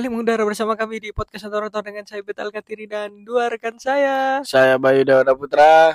Kembali 0.00 0.16
mengudara 0.16 0.48
bersama 0.48 0.80
kami 0.80 0.96
di 0.96 1.12
podcast 1.12 1.44
Otor 1.44 1.68
dengan 1.84 2.08
saya 2.08 2.24
Betal 2.24 2.48
Katiri 2.48 2.88
dan 2.88 3.20
dua 3.20 3.52
rekan 3.52 3.76
saya. 3.76 4.40
Saya 4.48 4.80
Bayu 4.80 5.04
Dawuda 5.04 5.36
Putra, 5.36 5.92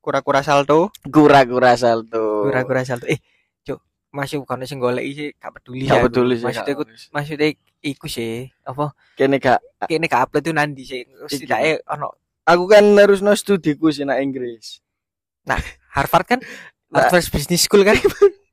kura-kura 0.00 0.40
salto 0.40 0.88
kura-kura 1.04 1.76
salto. 1.76 2.48
Kura-kura 2.48 2.80
salto. 2.88 3.04
Eh, 3.04 3.20
cuk, 3.60 3.76
masih 4.08 4.40
bukan 4.40 4.64
sing 4.64 4.80
golek 4.80 5.04
sih, 5.12 5.28
gak 5.36 5.52
peduli 5.52 5.84
Gak 5.84 6.00
aku. 6.00 6.06
peduli 6.08 6.40
sih. 6.40 6.48
Maksudnya 6.48 6.74
peduli. 6.80 6.96
maksudnya 7.12 7.48
iku 7.84 8.06
sih, 8.08 8.48
apa? 8.64 8.96
Kene 9.20 9.36
gak 9.36 9.60
Kene 9.84 10.08
gak 10.08 10.32
upload 10.32 10.40
tuh 10.40 10.56
nanti 10.56 10.88
sih. 10.88 11.04
Setidaknya 11.28 11.84
ono 11.92 12.16
aku 12.48 12.64
kan 12.72 12.88
harus 12.96 13.20
no 13.20 13.36
studiku 13.36 13.92
sih 13.92 14.08
nak 14.08 14.16
Inggris. 14.16 14.80
Harvard 15.92 16.24
kan 16.24 16.40
Nah. 16.88 17.04
Harvard 17.04 17.28
Business 17.28 17.68
School 17.68 17.84
kan? 17.84 18.00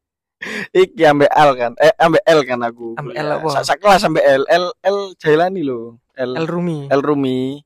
Iki 0.74 1.04
ambek 1.08 1.32
L 1.32 1.52
kan. 1.56 1.72
Eh 1.80 1.94
ambek 1.98 2.24
L 2.28 2.40
kan 2.44 2.60
aku. 2.64 2.88
Ambek. 3.00 3.16
L 3.16 3.30
apa? 3.40 3.64
Sak, 3.64 3.78
kelas 3.80 4.04
ambek 4.04 4.24
L. 4.24 4.44
L 4.48 4.66
L 4.84 4.98
Jailani 5.18 5.62
lho. 5.64 5.98
L 6.14 6.32
El 6.38 6.48
Rumi. 6.48 6.88
L 6.92 7.02
Rumi. 7.02 7.64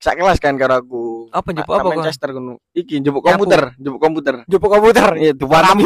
Sak 0.00 0.20
kelas 0.20 0.36
kan 0.36 0.60
karo 0.60 0.76
aku. 0.76 1.04
Apa 1.32 1.48
njupuk 1.56 1.74
apa 1.74 1.84
kok? 1.84 1.92
Manchester 1.96 2.28
kono. 2.36 2.60
Iki 2.76 3.00
njupuk 3.00 3.24
komputer, 3.24 3.72
njupuk 3.80 4.00
komputer. 4.04 4.34
Njupuk 4.44 4.70
komputer. 4.72 5.06
Iya, 5.16 5.32
tuan 5.32 5.64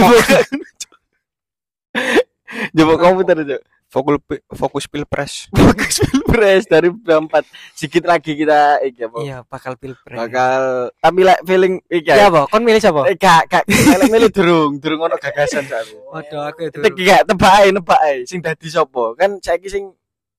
Njupuk 2.74 2.98
komputer, 2.98 3.36
Cuk. 3.44 3.62
Fokus 3.88 4.20
fokus 4.52 4.84
pilpres 4.86 5.48
Bagus 5.56 6.04
pilpres 6.04 6.68
dari 6.68 6.92
berempat. 6.92 7.48
Sedikit 7.72 8.04
lagi 8.04 8.36
kita 8.36 8.84
iki 8.84 9.08
apa? 9.08 9.18
Iya, 9.24 9.36
bakal 9.48 9.80
pilpres. 9.80 10.16
Bakal 10.16 10.92
tapi 11.00 11.20
like 11.24 11.42
feeling 11.48 11.80
iki 11.88 12.12
Ya 12.12 12.28
apa? 12.28 12.44
Kon 12.52 12.62
milih 12.62 12.80
siapa? 12.80 13.08
Gak 13.16 13.48
gak 13.48 13.64
milih 14.12 14.30
durung, 14.30 14.76
durung 14.78 15.08
ono 15.08 15.16
gagasan 15.16 15.64
sak 15.64 15.88
aku. 15.88 15.96
Waduh, 16.12 16.42
aku 16.52 16.60
itu. 16.68 16.78
Iki 16.84 17.02
gak 17.08 17.22
tebak 17.32 17.52
ae, 17.64 17.68
nebak 17.72 18.00
ae 18.04 18.16
sing 18.28 18.44
dadi 18.44 18.68
sapa. 18.68 19.16
Kan 19.16 19.40
saiki 19.40 19.72
sing 19.72 19.96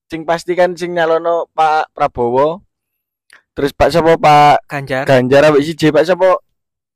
sing 0.09 0.21
pasti 0.23 0.53
kan 0.53 0.77
sing 0.77 0.93
nyalono 0.93 1.49
Pak 1.51 1.91
Prabowo. 1.97 2.61
Terus 3.57 3.73
Pak 3.73 3.89
sapa 3.89 4.13
Pak 4.15 4.69
Ganjar. 4.69 5.03
Ganjar 5.09 5.49
ambek 5.49 5.65
siji 5.65 5.89
Pak 5.89 6.05
sapa 6.05 6.37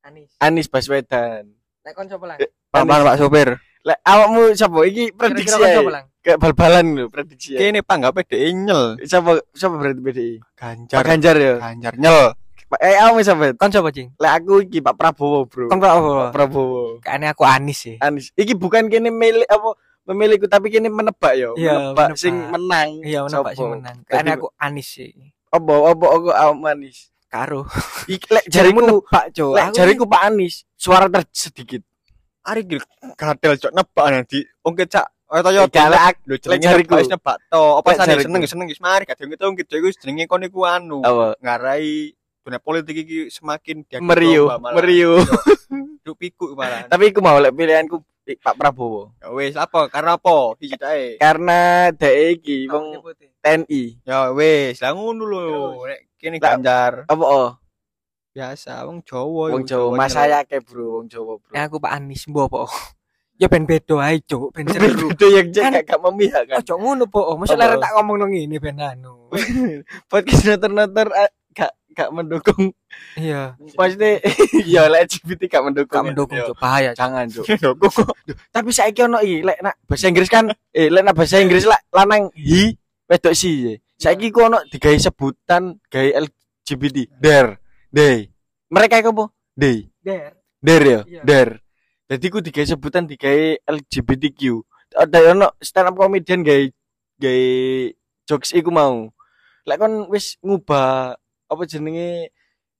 Anis. 0.05 0.29
Anies 0.37 0.69
Baswedan. 0.69 1.49
Nek 1.83 1.91
kon 1.97 2.07
siapa 2.07 2.25
lang? 2.29 2.37
Eh, 2.39 2.49
Anies. 2.75 3.03
pak 3.03 3.17
sopir 3.19 3.49
Lek 3.83 3.99
awakmu 4.01 4.55
sapa? 4.55 4.79
Iki 4.87 5.11
prediksi 5.11 5.59
Kira-kira 5.59 5.99
ae. 5.99 6.03
Kayak 6.23 6.39
bal-balan 6.39 6.85
lho 6.95 7.05
prediksi. 7.11 7.59
kene 7.59 7.83
pak 7.83 7.99
nggak 7.99 8.15
pede 8.15 8.47
nyel 8.55 8.95
Sapa 9.03 9.43
sapa 9.51 9.75
berarti 9.75 9.99
PDI? 9.99 10.35
Pak 10.39 10.55
ganjar 10.55 11.03
Ganjar 11.03 11.35
ya. 11.35 11.53
ganjar 11.59 11.93
nyel 11.99 12.19
Pak 12.63 12.79
eh 12.79 12.95
awakmu 12.95 13.21
sapa? 13.21 13.51
Kon 13.53 13.69
siapa, 13.69 13.91
Cing? 13.91 14.15
Lek 14.17 14.31
aku 14.39 14.63
iki 14.63 14.79
Pak 14.79 14.95
Prabowo, 14.95 15.45
Bro. 15.45 15.67
Kon 15.67 15.77
apa? 15.77 15.91
Pak 15.99 16.31
Prabowo. 16.31 17.03
Kayaknya 17.03 17.35
aku 17.35 17.43
Anis 17.43 17.77
sih. 17.77 17.95
Anies. 17.99 18.31
Iki 18.33 18.55
bukan 18.55 18.87
kene 18.87 19.11
milih 19.11 19.45
apa 19.45 19.75
memilihku 20.07 20.47
tapi 20.47 20.71
kene 20.71 20.87
menebak 20.87 21.35
yo. 21.35 21.53
Iya, 21.53 21.91
menebak, 21.91 22.15
menebak. 22.15 22.17
sing 22.17 22.35
menang. 22.49 22.89
Iya, 23.03 23.19
menebak 23.27 23.51
Sopo? 23.53 23.59
sih 23.59 23.67
menang. 23.67 23.95
Jadi- 24.07 24.31
aku 24.31 24.47
Anis 24.57 24.87
sih. 24.89 25.11
Apa 25.51 25.73
apa 25.91 26.05
aku 26.07 26.29
awak 26.31 26.71
Anies. 26.71 27.11
Karo. 27.29 27.67
Iki 28.07 28.27
lek 28.31 28.45
jariku 28.47 28.79
nebak, 28.79 29.23
lek 29.35 29.65
jariku 29.75 30.03
Pak 30.07 30.21
Anies 30.23 30.63
suara 30.73 31.05
ter 31.11 31.27
sedikit. 31.29 31.83
Ari 32.43 32.61
gil 32.67 32.81
gatel 33.15 33.53
cok. 33.59 33.71
Nebak 33.71 34.07
nanti 34.11 34.39
oke 34.63 34.83
cak 34.87 35.07
oh 35.33 35.41
toyo 35.41 35.65
Iki 35.65 35.79
lek 35.89 36.01
ak- 36.03 36.23
lho 36.29 36.35
jenenge 36.37 36.67
nebak 36.69 36.99
wis 36.99 37.09
nebak 37.09 37.37
to. 37.49 37.63
Apa 37.79 37.89
sane? 37.97 38.19
seneng 38.21 38.43
seneng 38.45 38.67
wis 38.69 38.81
mari. 38.83 39.03
Kadang 39.07 39.33
itu 39.33 39.45
gitu 39.63 39.73
iku 39.79 39.87
jenenge 39.97 40.27
kon 40.27 40.43
iku 40.45 40.67
anu. 40.67 41.01
Ngarai 41.39 42.13
dunia 42.43 42.59
politik 42.59 43.07
iki 43.07 43.31
semakin 43.31 43.87
dia 43.87 44.03
meriu, 44.03 44.51
meriu. 44.75 45.23
duk 46.03 46.19
piku 46.19 46.51
malah. 46.53 46.83
Tapi 46.91 47.15
aku 47.15 47.23
mau 47.23 47.39
lek 47.39 47.55
pilihanku 47.55 48.03
Pak 48.23 48.55
Prabowo. 48.55 49.15
Ya 49.19 49.31
wis 49.31 49.55
apa? 49.55 49.87
Karena 49.87 50.15
apa? 50.19 50.55
Iki 50.59 50.75
tae 50.75 51.15
Karena 51.19 51.87
dhek 51.91 52.39
iki 52.39 52.67
wong 52.67 52.99
TNI. 53.43 53.83
ya 54.03 54.31
wis 54.35 54.79
lah 54.83 54.91
ngono 54.91 55.23
lho. 55.23 55.87
Nek 55.87 55.99
kene 56.19 56.37
ganjar. 56.39 57.07
Apa? 57.07 57.23
oh? 57.23 57.49
Biasa 58.33 58.81
wong 58.89 59.05
Jawa 59.05 59.53
Wong 59.53 59.63
iku, 59.63 59.69
Jawa. 59.69 59.93
Mas 59.93 60.11
nyel. 60.11 60.17
saya 60.17 60.39
ke 60.41 60.57
bro, 60.59 60.99
wong 60.99 61.07
Jawa 61.07 61.37
bro. 61.37 61.53
Ya 61.53 61.69
aku 61.69 61.77
Pak 61.77 61.93
Anis 61.93 62.25
mbok 62.25 62.49
apa? 62.49 62.65
Ya 63.41 63.49
ben 63.49 63.65
bedo 63.65 63.97
ae, 63.97 64.21
Cuk. 64.21 64.53
Ben 64.53 64.69
seru. 64.69 65.09
Itu 65.09 65.25
yang 65.33 65.49
Kan- 65.49 65.73
cek 65.73 65.89
gak 65.89 66.01
memihak 66.05 66.45
kan. 66.45 66.61
Ojo 66.61 66.77
ngono, 66.77 67.09
Po. 67.09 67.33
Masa 67.33 67.57
leren 67.57 67.81
tak 67.81 67.97
ngomong 67.97 68.21
nang 68.21 68.29
ngene 68.29 68.61
ben 68.61 68.77
anu. 68.77 69.25
Podcast 70.13 70.45
noter-noter 70.45 71.09
ah, 71.09 71.33
gak 71.49 71.73
gak 71.97 72.13
mendukung. 72.13 72.77
Iya. 73.17 73.57
Maksudnya 73.73 74.21
ya 74.77 74.85
lek 74.85 75.09
LGBT 75.09 75.49
gak 75.49 75.65
mendukung. 75.65 75.97
Gak 75.97 76.05
ya. 76.05 76.07
mendukung, 76.13 76.37
Yo, 76.37 76.45
Cuk. 76.53 76.61
Bahaya. 76.61 76.93
Jangan, 76.93 77.25
Cuk. 77.25 77.45
Tapi 78.53 78.69
saiki 78.69 79.01
ono 79.01 79.17
iki 79.25 79.41
lek 79.41 79.59
nak 79.65 79.75
bahasa 79.89 80.05
Inggris 80.13 80.29
kan 80.29 80.45
eh 80.69 80.87
lek 80.93 81.01
nak 81.01 81.17
bahasa 81.17 81.41
Inggris 81.41 81.65
lah 81.65 81.81
lanang 81.89 82.29
hi 82.37 82.69
wedok 83.09 83.33
si. 83.33 83.73
Saiki 83.97 84.29
ku 84.29 84.45
ono 84.45 84.61
digawe 84.69 84.93
sebutan 85.01 85.81
gawe 85.89 86.09
LGBT. 86.21 87.17
Der. 87.17 87.62
They. 87.93 88.33
Mereka 88.67 88.99
iku 88.99 89.13
apa? 89.13 89.25
They. 89.53 89.85
Der. 90.01 90.33
Der 90.59 90.81
ya, 90.81 90.99
Iya. 91.05 91.21
der. 91.21 91.49
Jadi 92.09 92.25
ku 92.27 92.41
digawe 92.41 92.65
sebutan 92.65 93.05
digawe 93.05 93.61
LGBTQ. 93.63 94.41
Ada 94.93 95.33
ono 95.33 95.47
stand 95.59 95.89
up 95.89 95.95
comedian 95.95 96.41
gawe 96.41 96.63
gawe 97.17 97.45
jokes 98.25 98.51
iku 98.51 98.69
mau. 98.69 99.13
Lek 99.63 99.77
kon 99.77 100.09
wis 100.09 100.35
ngubah 100.41 101.13
apa 101.47 101.63
jenenge 101.63 102.33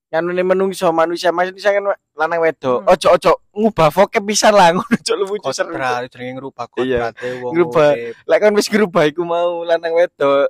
nganune 0.10 0.44
menungso 0.44 0.90
manusia 0.90 1.30
manusia 1.30 1.72
kan 1.72 1.94
lanang 2.14 2.42
wedok. 2.42 2.82
Hmm. 2.84 2.92
Ojo 2.94 3.08
ojo 3.14 3.32
ngubah 3.54 3.90
vocab 3.90 4.24
pisan 4.24 4.54
lah 4.54 4.70
ngono 4.74 4.86
ojo 4.90 5.14
lucu 5.14 5.50
seru. 5.52 5.74
kontra 5.74 6.06
jenenge 6.10 6.32
ngerubah 6.38 6.66
Iya. 6.82 7.00
kontra 7.10 7.28
wong 7.42 7.52
Ngerubah. 7.54 7.90
Lek 8.26 8.40
kon 8.42 8.56
wis 8.58 8.68
ngerubah 8.70 9.04
iku 9.08 9.22
mau 9.24 9.62
lanang 9.62 9.94
wedok. 9.94 10.50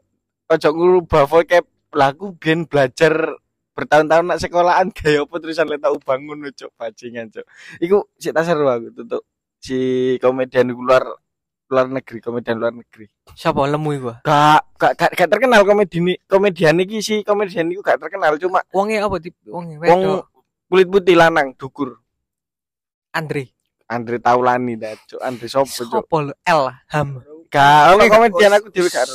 Ojo 0.50 0.68
ngerubah 0.72 1.24
vocab. 1.28 1.64
Lah 1.94 2.10
aku 2.10 2.34
biyen 2.34 2.66
belajar 2.66 3.38
bertahun-tahun 3.74 4.26
nak 4.30 4.40
sekolahan 4.40 4.88
gaya 4.98 5.26
apa 5.26 5.36
tulisan 5.42 5.68
letak 5.68 5.92
bangun 6.06 6.46
cok 6.54 6.72
bajingan 6.78 7.30
cok. 7.34 7.46
Iku 7.82 7.98
tak 8.22 8.46
seru 8.46 8.70
aku 8.70 8.94
tutup 8.94 9.22
si 9.58 9.78
komedian 10.22 10.72
luar 10.72 11.04
luar 11.74 11.90
negeri, 11.90 12.22
komedian 12.22 12.62
luar 12.62 12.74
negeri. 12.76 13.10
Siapa 13.34 13.66
lemu 13.66 13.90
iku? 13.98 14.12
Gak 14.22 14.62
gak 14.78 14.94
gak, 14.94 15.12
gak 15.18 15.30
terkenal 15.34 15.66
komedi 15.66 15.98
ini, 15.98 16.14
komedian 16.30 16.78
iki 16.86 17.02
si 17.02 17.26
komedian 17.26 17.74
iku 17.74 17.82
gak 17.82 17.98
terkenal 17.98 18.38
cuma 18.38 18.62
Wonge 18.70 19.02
apa 19.02 19.18
tip? 19.18 19.34
Wonge 19.50 19.82
wong 19.82 20.22
kulit 20.70 20.88
putih 20.90 21.18
lanang 21.18 21.58
dukur. 21.58 21.98
Andre. 23.14 23.50
Andre 23.90 24.18
Taulani 24.22 24.78
dah 24.78 24.94
cok, 24.94 25.22
Andre 25.22 25.48
sopo 25.50 25.74
cok. 25.74 25.90
Sopo 25.90 26.16
lo? 26.30 26.34
L 26.46 26.62
Ham. 26.94 27.10
Gak 27.50 27.98
komedian 28.14 28.54
aku 28.54 28.70
dhewe 28.70 28.90
gak. 28.94 29.10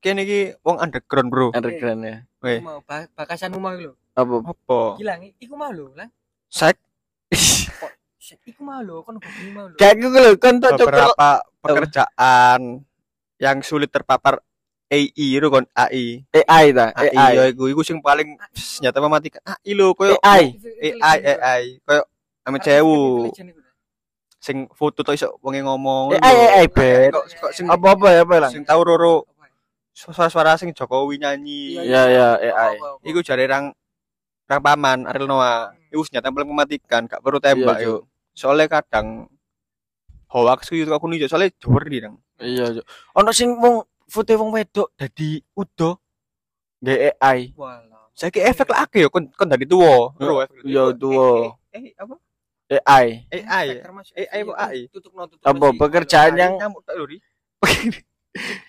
Kene 0.00 0.24
iki 0.24 0.40
wong 0.64 0.80
underground 0.80 1.28
bro 1.28 1.52
Underground 1.52 2.00
ya. 2.02 2.16
weh 2.40 2.58
Mau 2.64 2.80
ba- 2.84 3.08
bakasan 3.12 3.52
rumah 3.52 3.76
lho. 3.76 3.92
Apa? 4.16 4.36
apa 4.48 4.80
Gilang, 4.96 5.20
iku 5.36 5.54
mau 5.54 5.68
lho, 5.72 5.92
lah. 5.92 6.08
sek 6.48 6.76
Iku 8.48 8.60
mau 8.64 8.80
lho, 8.80 9.04
kon 9.04 9.20
kok 9.20 9.32
mau 9.52 9.68
lho. 9.68 9.76
Kayak 9.76 9.94
gue 10.00 10.10
lho 10.12 10.32
kan 10.40 10.54
tuh 10.56 10.72
cok 10.72 10.88
beberapa 10.88 11.28
pekerjaan 11.60 12.60
yang 13.40 13.58
sulit 13.64 13.88
terpapar 13.92 14.40
AI 14.90 15.06
itu 15.38 15.46
kon 15.48 15.64
AI 15.76 16.24
AI 16.34 16.64
ta, 16.74 16.90
AI 16.96 17.30
ya 17.38 17.44
iku 17.52 17.70
iku 17.70 17.80
sing 17.86 18.02
paling 18.02 18.34
senjata 18.56 18.98
mematikan 18.98 19.38
AI 19.46 19.72
lho 19.76 19.94
koyo 19.94 20.18
AI. 20.24 20.56
AI 20.82 21.18
AI 21.38 21.62
koyo 21.86 22.02
ame 22.44 22.58
cewu 22.58 23.30
sing 24.40 24.64
foto 24.72 25.04
to 25.04 25.12
iso 25.12 25.36
wonge 25.44 25.60
ngomong 25.62 26.16
AI 26.16 26.64
AI 26.64 26.66
bet. 26.72 27.12
kok 27.12 27.24
kok 27.38 27.52
sing 27.54 27.68
Apa-apa 27.68 28.08
ya 28.10 28.20
apa 28.24 28.36
lah. 28.40 28.50
sing 28.50 28.64
tau 28.66 28.80
roro 28.82 29.28
suara-suara 29.92 30.56
sing 30.56 30.70
Jokowi 30.72 31.20
nyanyi 31.20 31.76
Iya 31.84 32.02
ya 32.08 32.28
AI. 32.38 32.78
iku 33.06 33.20
jare 33.20 33.44
rang 33.46 33.74
rang 34.46 34.60
paman 34.62 35.06
Ariel 35.06 35.26
Noah. 35.28 35.74
Iku 35.90 36.06
senjata 36.06 36.30
paling 36.30 36.46
mematikan 36.46 37.10
gak 37.10 37.18
perlu 37.18 37.42
tembak 37.42 37.82
Iya, 37.82 37.98
yuk 37.98 38.06
soalnya 38.30 38.70
kadang 38.70 39.26
hoax 40.30 40.70
itu 40.70 40.86
aku 40.86 41.10
nih 41.10 41.26
soalnya 41.26 41.50
di 41.50 41.98
nang. 41.98 42.14
Iya, 42.38 42.78
Cuk. 42.78 42.84
Ono 43.18 43.30
sing 43.34 43.58
wong 43.58 43.82
foto 44.06 44.30
wong 44.38 44.54
wedok 44.54 44.94
dadi 44.94 45.42
udo 45.58 45.98
nggak 46.80 47.20
AI. 47.20 47.52
Walah. 47.58 48.08
saya 48.16 48.30
ke 48.32 48.40
efek 48.42 48.68
lah 48.70 48.84
akeh 48.86 49.04
yo. 49.04 49.08
Kon 49.10 49.26
kon 49.34 49.50
dari 49.50 49.66
tua 49.66 50.14
Iya, 50.62 50.94
tuwa. 50.94 51.58
eh, 51.74 51.90
eh, 51.90 51.94
apa? 51.98 52.14
AI. 52.70 53.06
AI 53.34 53.66
AI 54.14 54.42
AI 54.46 54.78
Tutup 54.94 55.10
no 55.18 55.26
tutup. 55.26 55.42
Apa 55.42 55.74
pekerjaan 55.74 56.38
yang 56.38 56.54
nyamuk 56.54 56.86
tak 56.86 56.94
luri 56.94 57.18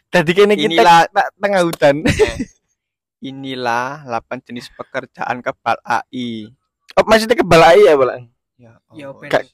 dadi 0.07 0.31
kene 0.31 0.53
kita 0.53 0.73
Inilah- 0.73 1.07
tak 1.07 1.27
tengah 1.37 1.61
hutan. 1.63 1.95
inilah 3.21 4.01
8 4.03 4.41
jenis 4.41 4.67
pekerjaan 4.73 5.39
kebal 5.39 5.77
AI 5.81 6.49
Oh, 6.91 7.05
maksudnya 7.07 7.37
kebal 7.37 7.61
AI 7.61 7.85
ya, 7.85 7.93
Bang? 7.95 8.27
ya 8.57 8.73
Ya, 8.91 9.07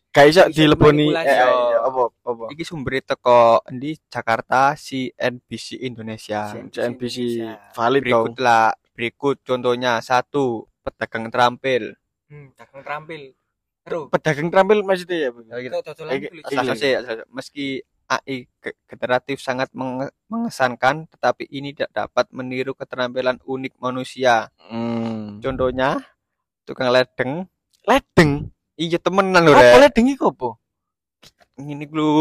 gak 0.09 0.25
iso 0.25 0.41
dileboni. 0.49 1.13
AI. 1.13 1.27
ya, 1.27 1.79
Apa 1.81 2.09
apa? 2.23 2.45
iki 2.49 2.63
sumber 2.63 2.97
teko 2.99 3.61
di 3.69 3.93
Jakarta 4.07 4.73
CNBC 4.73 5.79
Indonesia 5.79 6.49
CNBC 6.65 7.39
valid 7.71 8.01
berikutlah 8.01 8.73
berikut 8.91 9.37
contohnya 9.43 10.01
satu 10.01 10.65
pedagang 10.81 11.29
terampil 11.29 11.93
Hmm, 12.27 12.51
dagang 12.59 12.83
terampil. 12.83 13.21
Terus. 13.87 14.11
Pedagang 14.11 14.51
terampil 14.51 14.83
maksudnya 14.83 15.15
ya, 15.15 15.29
Bang? 15.31 15.45
Ya, 15.47 16.99
meski 17.31 17.87
AI 18.07 18.47
ge- 18.57 18.79
generatif 18.85 19.37
sangat 19.37 19.67
menge- 19.71 20.15
mengesankan, 20.25 21.07
tetapi 21.07 21.43
ini 21.45 21.71
tidak 21.71 21.91
dapat 21.93 22.31
meniru 22.31 22.71
keterampilan 22.71 23.39
unik 23.41 23.75
manusia. 23.77 24.47
Hmm. 24.63 25.39
Contohnya, 25.39 25.99
tukang 26.63 26.87
ledeng. 26.87 27.51
Ledeng. 27.83 28.51
Iya 28.73 28.95
temenan 28.97 29.43
lho, 29.43 29.51
Apa 29.51 29.77
ledeng 29.81 30.07
iku 30.07 30.31
apa? 30.31 30.55
Ini 31.57 31.89
lu 31.89 32.11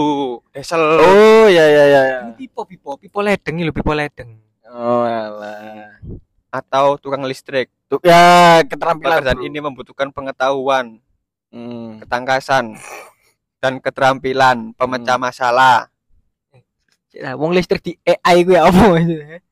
desel. 0.50 0.80
Oh, 0.80 1.46
ya 1.46 1.62
ya 1.62 1.84
ya 1.84 2.00
ya. 2.02 2.18
Ini 2.24 2.34
pipo 2.36 2.64
pipo 2.64 2.96
pipo 2.96 3.20
ledeng 3.20 3.60
lho 3.60 3.70
pipo 3.70 3.92
ledeng. 3.92 4.40
Oh, 4.66 5.04
alah. 5.04 6.00
Atau 6.48 6.96
tukang 6.96 7.22
listrik. 7.22 7.68
Tuh, 7.86 8.02
ya 8.02 8.58
keterampilan 8.64 9.22
Pekerjaan 9.22 9.38
bro. 9.38 9.46
ini 9.46 9.58
membutuhkan 9.60 10.08
pengetahuan, 10.10 10.98
Hmm. 11.54 12.02
ketangkasan, 12.02 12.74
dan 13.66 13.82
keterampilan 13.82 14.70
pemecah 14.78 15.18
Hmm. 15.18 15.26
masalah. 15.26 15.90
Lah 17.16 17.34
wong 17.34 17.50
listrik 17.50 17.82
di 17.82 17.92
AI 18.06 18.46
kuwi 18.46 18.54
apa 18.54 18.70
maksudnya? 18.70 19.42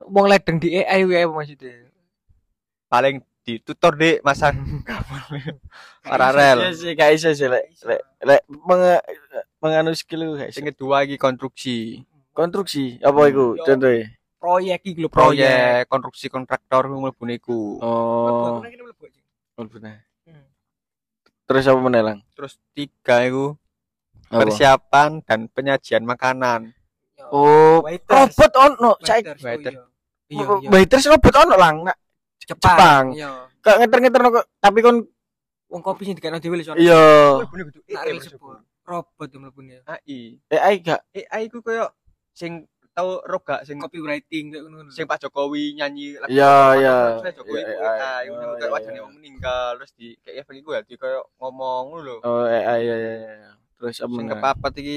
Wong 0.00 0.24
ledeng 0.24 0.56
di 0.56 0.72
AI 0.72 1.04
kuwi 1.04 1.20
apa 1.20 1.32
maksudnya? 1.34 1.92
Paling 2.88 3.20
ditutor 3.44 3.92
deh 3.92 4.16
masa 4.24 4.48
Iya 4.48 5.52
paralel. 6.00 6.72
sih, 6.72 6.96
gak 6.96 7.12
iso 7.12 7.28
sih 7.32 7.48
lek 7.48 7.68
lek 7.84 8.00
lek 8.24 8.42
menganu 9.60 9.92
skill 9.92 10.40
gak. 10.40 10.56
Sing 10.56 10.64
kedua 10.64 11.04
lagi 11.04 11.20
konstruksi. 11.20 12.00
Konstruksi 12.32 12.96
apa 13.02 13.20
iku 13.28 13.58
Yo. 13.58 13.64
contohnya? 13.66 14.08
Proyek 14.38 14.80
iki 14.86 15.02
lho 15.02 15.10
proyek. 15.12 15.36
Proyek 15.36 15.90
konstruksi 15.90 16.26
kontraktor 16.30 16.88
mlebu 16.88 17.24
niku. 17.26 17.76
Oh, 17.82 18.62
mlebu 18.64 19.04
aja. 19.04 19.92
Terus 21.48 21.64
apa 21.64 21.80
menelang? 21.80 22.20
Terus 22.36 22.60
tiga 22.76 23.24
itu 23.24 23.56
Apa? 24.28 24.44
persiapan 24.44 25.24
dan 25.24 25.48
penyajian 25.48 26.04
makanan. 26.04 26.76
Oh, 27.32 27.80
Waiters. 27.80 28.36
robot 28.36 28.52
ono, 28.56 28.90
cai. 29.00 29.24
Waiter. 29.24 29.72
Iya, 30.28 30.44
iya. 30.60 30.68
Waiters 30.68 31.08
robot 31.08 31.34
ono 31.40 31.54
lang. 31.56 31.76
Nak 31.88 31.96
Jepang. 32.44 32.76
Jepang. 32.76 33.04
Iya. 33.16 33.30
kok 33.58 33.76
ngeter-ngeter 33.80 34.20
kok 34.28 34.46
tapi 34.60 34.78
kon 34.80 34.96
Wong 35.68 35.84
kopi 35.84 36.08
sing 36.08 36.16
dikene 36.16 36.40
dhewe 36.40 36.56
lho 36.56 36.64
sono. 36.64 36.80
iya 36.80 37.44
Nak 37.44 38.24
sepur. 38.24 38.64
Robot 38.88 39.28
yang 39.28 39.40
mlebune. 39.44 39.84
AI. 39.84 40.40
AI 40.48 40.74
gak 40.80 41.00
AI 41.12 41.52
ku 41.52 41.60
koyo 41.60 41.92
sing 42.32 42.64
tau 42.98 43.22
roga 43.22 43.62
sing 43.62 43.78
Copywriting 43.78 44.50
kayak 44.50 44.62
ngono. 44.64 44.90
sing 44.90 45.06
Pak 45.06 45.22
Jokowi 45.22 45.70
nyanyi 45.72 46.18
lagu 46.18 46.34
Iya, 46.34 46.54
iya. 46.74 46.96
Pak 47.16 47.30
Jokowi 47.32 47.54
Iya, 47.56 47.70
ku 47.70 47.86
AI. 47.86 48.22
Ngono 48.26 48.42
iya, 48.44 48.56
kayak 48.58 48.72
wajane 48.74 48.90
iya. 48.90 49.02
wong 49.02 49.14
meninggal 49.14 49.66
terus 49.78 49.92
di 49.94 50.06
kayak 50.18 50.50
iku 50.52 50.70
ya 50.74 50.80
di 50.82 50.94
koyo 50.98 51.20
ngomong 51.38 51.82
ngono 51.88 52.02
lho. 52.02 52.16
oh 52.20 52.42
AI 52.42 52.80
ya 52.82 52.96
ya 52.98 53.12
ya 53.14 53.50
terus 53.78 54.02
apa 54.02 54.10
Sing 54.12 54.26
kepapat 54.26 54.72
iki 54.76 54.96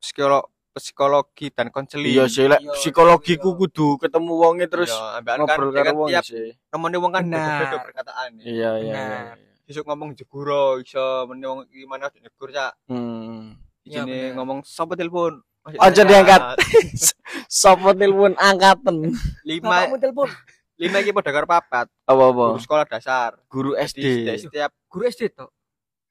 psikolog 0.00 0.44
psikologi 0.72 1.46
dan 1.52 1.68
konseling. 1.68 2.08
iya 2.10 2.24
sih 2.24 2.48
lek 2.48 2.56
Iya, 2.58 2.72
psikologi 2.72 3.36
iya. 3.36 3.42
ku 3.44 3.52
kudu 3.54 4.00
ketemu 4.00 4.32
wonge 4.32 4.64
terus 4.66 4.88
Iya, 4.88 5.20
kan 5.20 5.36
ngobrol 5.38 5.68
ya 5.68 5.76
karo 5.76 5.84
kan 5.84 5.94
wong 5.94 6.08
sih 6.24 6.48
nemoni 6.72 6.96
wong 6.96 7.12
kan 7.12 7.22
beda-beda 7.28 7.76
perkataan 7.84 8.28
ya. 8.34 8.42
iya 8.42 8.70
iya 8.80 8.94
iya 8.96 9.18
iya. 9.28 9.34
Besok 9.62 9.84
ngomong 9.86 10.16
jeguro 10.16 10.80
iso 10.80 11.28
meneh 11.28 11.46
wong 11.46 11.60
gimana 11.68 12.08
nyegur 12.08 12.48
cak. 12.48 12.72
hmm 12.88 13.60
Iya, 13.82 14.06
Ini 14.06 14.32
ngomong 14.32 14.62
sapa 14.62 14.94
telepon. 14.94 15.42
Aja 15.62 16.02
diangkat. 16.02 16.58
sopo 17.48 17.94
telepon 17.94 18.34
angkatan 18.34 19.14
Lima 19.42 19.86
Bapakmu 19.86 19.96
telepon. 19.96 20.28
lima 20.74 20.98
iki 20.98 21.14
padha 21.14 21.30
karo 21.30 21.46
papat. 21.46 21.86
apa 21.86 22.22
apa 22.24 22.46
Guru 22.48 22.58
sekolah 22.58 22.84
dasar. 22.84 23.30
guru 23.46 23.70
Di 23.72 23.86
SD 23.86 24.04
setiap 24.40 24.70
Guru 24.86 25.02
SD 25.06 25.22
to. 25.30 25.46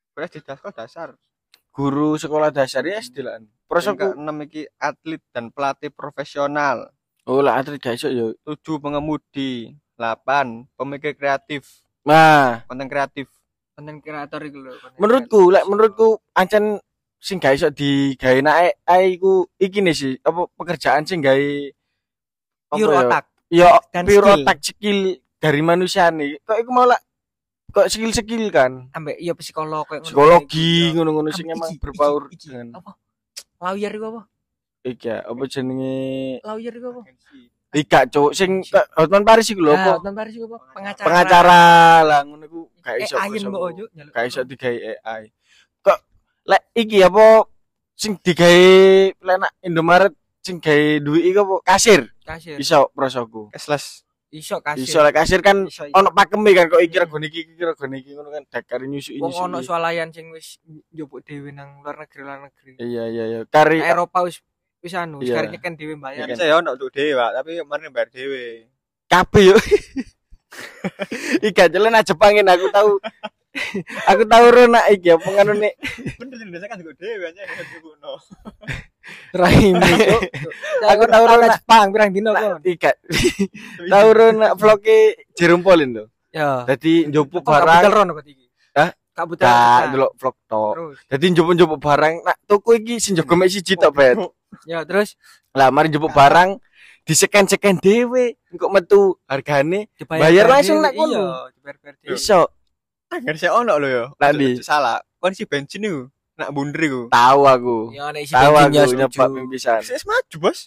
guru 0.09 0.23
SD 0.23 0.37
sekolah 0.41 0.71
dasar. 0.73 1.09
guru 1.69 2.09
sekolah 2.15 2.49
dasar 2.49 2.79
ya 2.81 2.95
SD 2.97 3.19
lah 3.21 3.43
prosoku 3.65 3.99
keenam 4.05 4.37
iki 4.41 4.67
atlet 4.77 5.19
dan 5.29 5.47
pelatih 5.47 5.87
profesional. 5.89 6.91
oh 7.21 7.39
lah 7.39 7.59
atlet 7.59 7.75
gak 7.77 7.95
iso 7.95 8.07
yo 8.07 8.31
Tujuh 8.41 8.79
pengemudi. 8.79 9.75
Delapan 9.93 10.63
pemikir 10.73 11.13
kreatif. 11.13 11.83
nah 12.01 12.63
Konten 12.65 12.87
kreatif. 12.87 13.27
Konten 13.71 13.99
kreator 13.99 14.39
iku 14.41 14.57
lho. 14.61 14.71
menurutku 14.95 15.47
lek 15.49 15.63
menurutku 15.63 16.07
ancen 16.31 16.79
sing 17.21 17.37
gak 17.37 17.53
iso 17.53 17.69
digawe 17.69 18.41
nek 18.41 18.81
AI 18.83 19.15
ku 19.15 19.45
iki 19.55 19.77
nih 19.79 19.93
sih 19.93 20.13
apa 20.19 20.49
pekerjaan 20.51 21.05
sing 21.05 21.21
gawe 21.21 21.47
pure 22.67 22.89
ya? 22.89 22.99
otak. 22.99 23.23
ya 23.47 23.69
dan 23.87 24.03
pure 24.03 24.25
skill. 24.25 24.41
otak 24.41 24.57
skill 24.59 24.99
dari 25.37 25.61
manusia 25.61 26.09
nih 26.09 26.41
kok 26.41 26.57
iku 26.57 26.71
malah 26.71 26.97
kok 27.69 27.87
skill 27.87 28.09
skill 28.09 28.49
kan 28.49 28.89
ambek 28.91 29.15
iya 29.17 29.31
psikolog 29.31 29.85
kayak 29.85 30.01
ngono. 30.01 30.07
psikologi 30.07 30.69
Iya. 30.83 30.93
ngono-ngono 30.93 31.29
sing 31.29 31.45
Ambek 31.45 31.57
emang 31.59 31.71
berbaur 31.77 32.23
iki, 32.27 32.35
iki. 32.35 32.47
dengan 32.49 32.67
apa? 32.75 32.91
Lawyer 33.61 33.91
iku 33.91 34.05
apa? 34.09 34.21
iki 34.81 35.05
ya, 35.05 35.17
apa 35.21 35.43
jenenge 35.45 35.95
Lawyer 36.41 36.73
iku 36.73 36.87
apa? 36.91 37.01
Ika 37.71 38.03
cuk 38.05 38.31
sing 38.33 38.59
Hotman 38.97 39.23
Paris 39.23 39.47
iku 39.47 39.61
lho 39.61 39.71
Nah, 39.71 39.79
apa 39.79 39.91
Hotman 39.95 40.11
Paris 40.13 40.33
iku 40.33 40.45
apa? 40.49 40.57
Pengacara. 40.73 41.05
pengacara 41.05 41.61
lah 42.01 42.19
ngono 42.25 42.43
iku 42.43 42.59
gak 42.81 42.95
iso 42.99 43.15
Eh, 43.15 43.45
mbok 43.45 43.61
ojo 43.63 43.83
nyaluk. 43.93 44.11
gak 44.11 44.25
iso 44.25 44.41
digawe 44.41 44.77
AI 44.99 45.23
lek 46.45 46.61
iki 46.73 47.01
apa 47.01 47.45
sing 47.93 48.17
digawe 48.17 48.65
lek 49.13 49.37
nak 49.37 49.51
Indomaret 49.61 50.13
sing 50.41 50.57
gawe 50.57 50.85
duit 50.99 51.23
iku 51.27 51.39
apa 51.43 51.55
kasir 51.75 52.09
kasir. 52.25 52.57
iso 52.57 52.89
prosoku 52.91 53.53
Cashless. 53.53 54.01
Iso 54.31 54.57
kasir. 54.63 54.87
iso 54.87 54.99
lek 55.03 55.13
kasir 55.13 55.39
kan 55.43 55.67
Iso, 55.67 55.85
iso. 55.85 55.93
ono 55.93 56.09
pakeme 56.09 56.55
kan 56.55 56.65
kok 56.65 56.81
iki 56.81 56.97
regone 56.97 57.27
iki 57.27 57.39
iki 57.45 57.61
regone 57.61 57.95
iki 57.99 58.15
ngono 58.15 58.31
kan 58.31 58.43
dakar 58.47 58.81
Wong 59.19 59.33
ono 59.37 59.59
swalayan 59.61 60.09
sing 60.09 60.31
wis 60.31 60.57
njupuk 60.89 61.21
dhewe 61.21 61.51
nang 61.51 61.83
luar 61.83 62.01
negeri 62.01 62.21
luar 62.25 62.39
negeri. 62.47 62.79
iya 62.81 63.05
iya 63.05 63.23
iya 63.27 63.39
kari 63.45 63.83
Eropa 63.83 64.23
wis 64.25 64.39
wis 64.81 64.97
anu, 64.97 65.21
Iya. 65.21 65.37
sekarang 65.37 65.61
kan 65.61 65.73
dhewe 65.77 65.93
bayar. 65.93 66.25
Iya. 66.25 66.33
Saya 66.33 66.57
ono 66.57 66.73
untuk 66.73 66.89
dhewe, 66.89 67.13
Pak, 67.13 67.29
tapi 67.37 67.53
kemarin 67.61 67.93
bayar 67.93 68.09
dhewe. 68.09 68.65
kabeh 69.05 69.43
yo 69.45 69.57
Ika 71.47 71.69
jalan 71.69 71.95
aja 71.95 72.11
pangin 72.15 72.47
aku 72.47 72.67
tahu 72.71 72.97
aku 74.11 74.23
tahu 74.23 74.45
rona 74.47 74.79
iki 74.87 75.11
apa 75.11 75.27
ngono 75.27 75.53
nek 75.59 75.73
Bener 76.15 76.35
sih, 76.39 76.47
biasanya 76.47 76.69
kan 76.71 76.77
untuk 76.79 76.95
dhewe 76.95 77.25
aja 77.27 77.41
dibuno. 77.67 78.11
Rahim 79.35 79.75
itu. 79.75 80.17
Aku 80.87 81.03
tahu 81.03 81.23
rona. 81.27 81.47
Jepang 81.51 81.87
pirang 81.91 82.09
dino 82.15 82.31
kon. 82.31 82.59
Ika 82.63 82.91
tahu 83.91 84.07
rona 84.15 84.47
vloge 84.55 85.27
Jerome 85.35 85.63
Pauline 85.63 85.93
lho 85.99 86.05
Ya. 86.31 86.63
Dadi 86.63 87.11
njupuk 87.11 87.43
Kok 87.43 87.51
barang 87.51 87.83
budal 87.83 87.91
rono 87.91 88.11
kok 88.15 88.23
iki? 88.23 88.47
Hah? 88.71 88.89
Delok 89.91 90.15
vlog 90.15 90.35
tok. 90.47 90.73
Dadi 91.11 91.25
njupuk-njupuk 91.35 91.79
barang 91.83 92.23
nak 92.23 92.39
tuku 92.47 92.79
iki 92.79 93.03
sing 93.03 93.19
jago 93.19 93.35
mek 93.35 93.51
siji 93.51 93.75
tok, 93.75 93.91
Bet. 93.91 94.15
Ya, 94.63 94.87
terus 94.87 95.19
Lah 95.51 95.67
mari 95.67 95.91
njupuk 95.91 96.15
barang 96.15 96.55
diseken-seken 97.03 97.83
dhewe 97.83 98.39
engko 98.47 98.71
metu 98.71 99.19
hargane 99.27 99.91
Bayar 100.07 100.47
langsung 100.47 100.79
nak 100.79 100.95
kono. 100.95 101.51
Iya, 101.51 101.91
dhewe. 101.99 102.15
iso 102.15 102.39
Angger 103.11 103.35
saya 103.35 103.51
ono 103.53 103.75
lho 103.75 103.87
yo. 103.87 104.03
Nanti. 104.17 104.63
Salah. 104.63 105.03
Kon 105.17 105.35
si 105.35 105.43
bensin 105.43 105.83
iku 105.83 106.07
nak 106.33 106.49
bunder 106.49 106.81
iku. 106.81 107.01
tahu 107.05 107.41
aku 107.45 107.77
Ya 107.91 108.09
nek 108.09 108.25
isi 108.25 108.33
tahu 108.33 108.49
bensin 108.55 108.73
ya 108.73 109.05
aku 109.05 109.13
setuju. 109.13 109.35
pimpisan 109.37 109.79
Wis 109.83 110.03
maju, 110.03 110.35
Bos. 110.39 110.59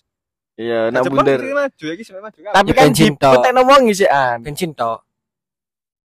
iya 0.54 0.80
nak 0.86 1.02
bunder 1.04 1.40
maju 1.42 1.86
iki 1.90 2.02
maju. 2.14 2.38
tapi 2.46 2.70
kan 2.70 2.88
dipetekno 2.88 3.60
wong 3.66 3.82
isian 3.90 4.38
Bensin 4.38 4.70
tok. 4.70 5.02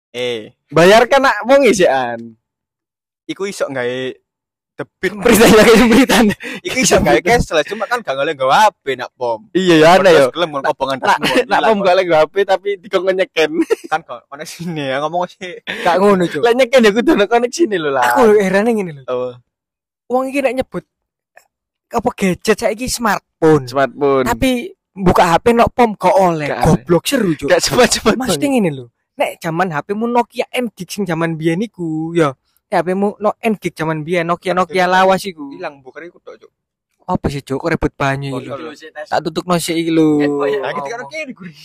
eh, 0.09 0.55
bayarkan 0.71 1.19
nak 1.19 1.37
wong 1.43 1.67
isian 1.67 2.39
iku 3.25 3.43
iso 3.43 3.67
gawe 3.67 3.99
debit. 4.77 5.11
Beritanya 5.25 5.63
kayak 5.65 5.87
berita. 5.89 6.17
Iku 6.61 6.77
iso 6.77 6.95
gawe 7.01 7.19
cashless, 7.19 7.65
cuma 7.65 7.89
kan 7.89 7.99
gak 8.05 8.13
ngoleh 8.13 8.37
gawe 8.37 8.69
HP 8.69 8.93
nak 8.93 9.09
pom. 9.17 9.49
iya 9.57 9.75
ya 9.81 9.87
ana 9.97 10.09
yo 10.13 10.29
Gelem 10.29 10.49
kon 10.53 10.61
kobongan 10.61 10.97
nak 11.01 11.17
nak 11.49 11.59
pom 11.65 11.77
gak 11.81 11.95
lagi 11.97 12.11
HP 12.13 12.35
tapi 12.45 12.69
dikongkon 12.77 13.15
nyeken 13.17 13.51
kan 13.91 13.99
kok 14.05 14.21
koneksine 14.29 14.83
ya 14.93 15.01
ngomong 15.01 15.25
sih. 15.25 15.57
Gak 15.81 15.97
ngono, 15.97 16.23
Cuk. 16.29 16.45
lah 16.45 16.53
nyeken 16.53 16.85
ya 16.85 16.91
kudu 16.93 17.09
ono 17.17 17.25
koneksi 17.25 17.61
nih 17.65 17.79
lho 17.81 17.89
lah 17.89 18.03
Aku 18.13 18.23
heran 18.37 18.69
ngene 18.69 18.91
lho. 19.01 19.03
apa 19.03 19.41
Wong 20.07 20.23
iki 20.29 20.39
nek 20.39 20.53
nyebut 20.61 20.85
apa 21.87 22.09
gadget 22.13 22.57
saiki 22.61 22.85
smartphone. 22.87 23.63
smartphone 23.65 24.23
Tapi 24.29 24.71
buka 24.93 25.23
HP 25.35 25.57
nok 25.57 25.69
pom 25.73 25.89
gak 25.97 26.15
oleh. 26.15 26.47
Gak. 26.53 26.61
Goblok 26.63 27.03
seru, 27.09 27.33
Cuk. 27.33 27.49
gak 27.49 27.59
cepat-cepat 27.65 28.13
Maksudnya 28.15 28.47
ngene 28.53 28.69
lho. 28.71 28.85
Nek 29.17 29.41
zaman 29.41 29.73
HP 29.73 29.97
mu 29.97 30.05
Nokia 30.05 30.45
N 30.53 30.69
gig 30.69 30.85
sing 30.93 31.01
zaman 31.01 31.33
biyen 31.33 31.57
iku, 31.65 32.13
ya. 32.13 32.37
Nek 32.67 32.83
HP 32.83 32.87
mu 32.93 33.15
no 33.17 33.31
N 33.39 33.53
gig 33.55 33.71
zaman 33.71 34.03
biyen 34.03 34.27
Nokia 34.27 34.51
Nokia 34.51 34.85
lawas 34.85 35.23
iku. 35.23 35.47
Hilang 35.55 35.79
bukan 35.79 36.03
iku 36.03 36.19
tok, 36.19 36.35
Cuk. 36.37 36.51
Apa 37.07 37.31
sih, 37.31 37.39
Cuk? 37.39 37.63
Kok 37.63 37.71
ribut 37.71 37.93
banyu 37.95 38.35
iki 38.35 38.51
Oh, 38.51 38.67
iya. 38.67 39.07
Tak 39.07 39.23
tutuk 39.23 39.47
no 39.47 39.55
sik 39.55 39.79
iki 39.79 39.87
lho. 39.87 40.19
Eh, 40.19 40.27
oh, 40.27 40.43
iya. 40.43 40.59
Kita 40.75 40.87
kan 40.89 40.99
Apa? 40.99 41.07
kene 41.07 41.31
guri. 41.31 41.55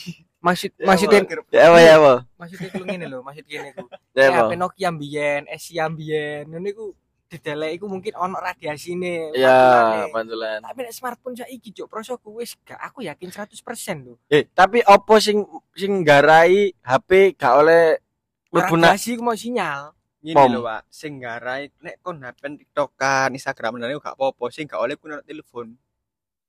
Maksud 0.43 0.75
maksudnya 0.79 1.23
ya 1.55 1.71
apa 1.71 1.79
ya 1.79 1.93
apa 2.03 2.15
maksudnya 2.35 2.67
iku 2.67 2.83
ngene 2.83 3.07
lho, 3.07 3.23
maksud 3.23 3.47
kene 3.47 3.71
iku. 3.71 3.87
ya 4.11 4.27
HP 4.33 4.51
Nokia 4.55 4.91
biyen, 4.91 5.43
Asia 5.47 5.87
biyen, 5.87 6.51
ngono 6.51 6.67
iku 6.67 6.85
didelek 7.27 7.79
iku 7.79 7.87
mungkin 7.87 8.11
ono 8.13 8.37
radiasine. 8.37 9.31
ya 9.33 10.03
pantulan 10.11 10.59
Tapi 10.59 10.79
nek 10.83 10.91
smartphone 10.93 11.35
saiki, 11.35 11.71
Cuk, 11.73 11.87
prosoku 11.87 12.39
wis 12.39 12.59
gak 12.61 12.75
aku 12.77 13.03
yakin 13.03 13.31
100% 13.31 13.55
lho. 14.03 14.19
eh 14.27 14.43
tapi 14.51 14.83
opo 14.83 15.19
sing 15.19 15.47
sing 15.75 16.03
garai 16.03 16.75
HP 16.77 17.35
gak 17.35 17.55
oleh 17.59 18.03
mlebu 18.51 18.75
Radiasi 18.77 19.15
ku 19.15 19.23
mau 19.23 19.35
sinyal. 19.35 19.95
Ngene 20.23 20.39
Pom. 20.39 20.51
lho, 20.55 20.61
Pak. 20.63 20.83
Sing 20.87 21.19
garai 21.19 21.67
nek 21.83 21.99
kon 21.99 22.23
hapen 22.23 22.55
TikTokan, 22.55 23.35
Instagram 23.35 23.83
dan 23.83 23.91
gak 23.99 24.15
apa-apa, 24.15 24.55
sing 24.55 24.71
gak 24.71 24.79
oleh 24.79 24.95
ku 24.95 25.11
nang 25.11 25.19
telepon. 25.27 25.75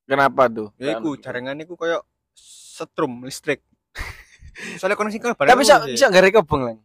Kenapa 0.05 0.45
tuh? 0.45 0.69
Ya 0.77 0.93
iku 0.93 1.17
jaringan 1.17 1.57
iku 1.65 1.73
koyo 1.73 2.05
setrum 2.37 3.25
listrik. 3.25 3.65
Soalnya 4.79 4.93
koneksi 4.93 5.17
kan 5.17 5.33
Tapi 5.33 5.65
iso 5.65 5.75
iso 5.89 6.05
gare 6.13 6.29
kobong 6.29 6.61
lang. 6.69 6.77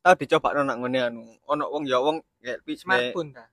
tau 0.00 0.16
dicoba 0.16 0.56
nang 0.58 0.82
ngene 0.82 0.98
anu. 0.98 1.22
Ono 1.46 1.64
wong 1.70 1.84
ya 1.86 2.02
wong 2.02 2.24
kayak 2.42 2.64
pi 2.66 2.72
smartphone 2.74 3.30
ta. 3.36 3.46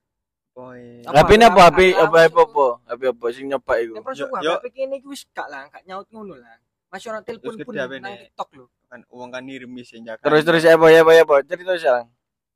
Apa, 0.57 1.21
HP 1.21 1.29
ini 1.37 1.45
apa? 1.45 1.69
apa, 1.69 1.77
HP 1.77 1.79
apa, 1.93 2.01
apa 2.01 2.17
apa, 2.17 2.17
apa 2.25 2.41
apa? 2.41 2.67
HP 2.89 3.01
apa 3.13 3.25
sing 3.29 3.45
nyoba 3.45 3.73
iku? 3.77 3.93
prosoku 4.01 4.41
yo- 4.41 4.57
HP 4.57 4.65
kene 4.73 4.97
iki 4.97 5.05
wis 5.05 5.29
gak 5.29 5.45
lah 5.53 5.69
gak 5.69 5.85
nyaut 5.85 6.09
ngono 6.09 6.33
lah 6.33 6.57
masih 6.89 7.13
orang 7.13 7.21
telepon 7.21 7.53
pun 7.61 7.73
nang. 7.77 7.93
TikTok 8.01 8.49
lho 8.57 8.65
Kan 8.87 9.03
wong 9.11 9.29
kan 9.29 9.43
nirimi 9.43 9.83
sing 9.83 10.07
jaga. 10.07 10.23
Terus 10.23 10.47
terus 10.47 10.63
apa 10.65 10.87
ya 10.89 11.03
apa 11.03 11.11
ya 11.13 11.27
apa? 11.27 11.43
Cerita 11.43 11.75
sekarang. 11.75 12.07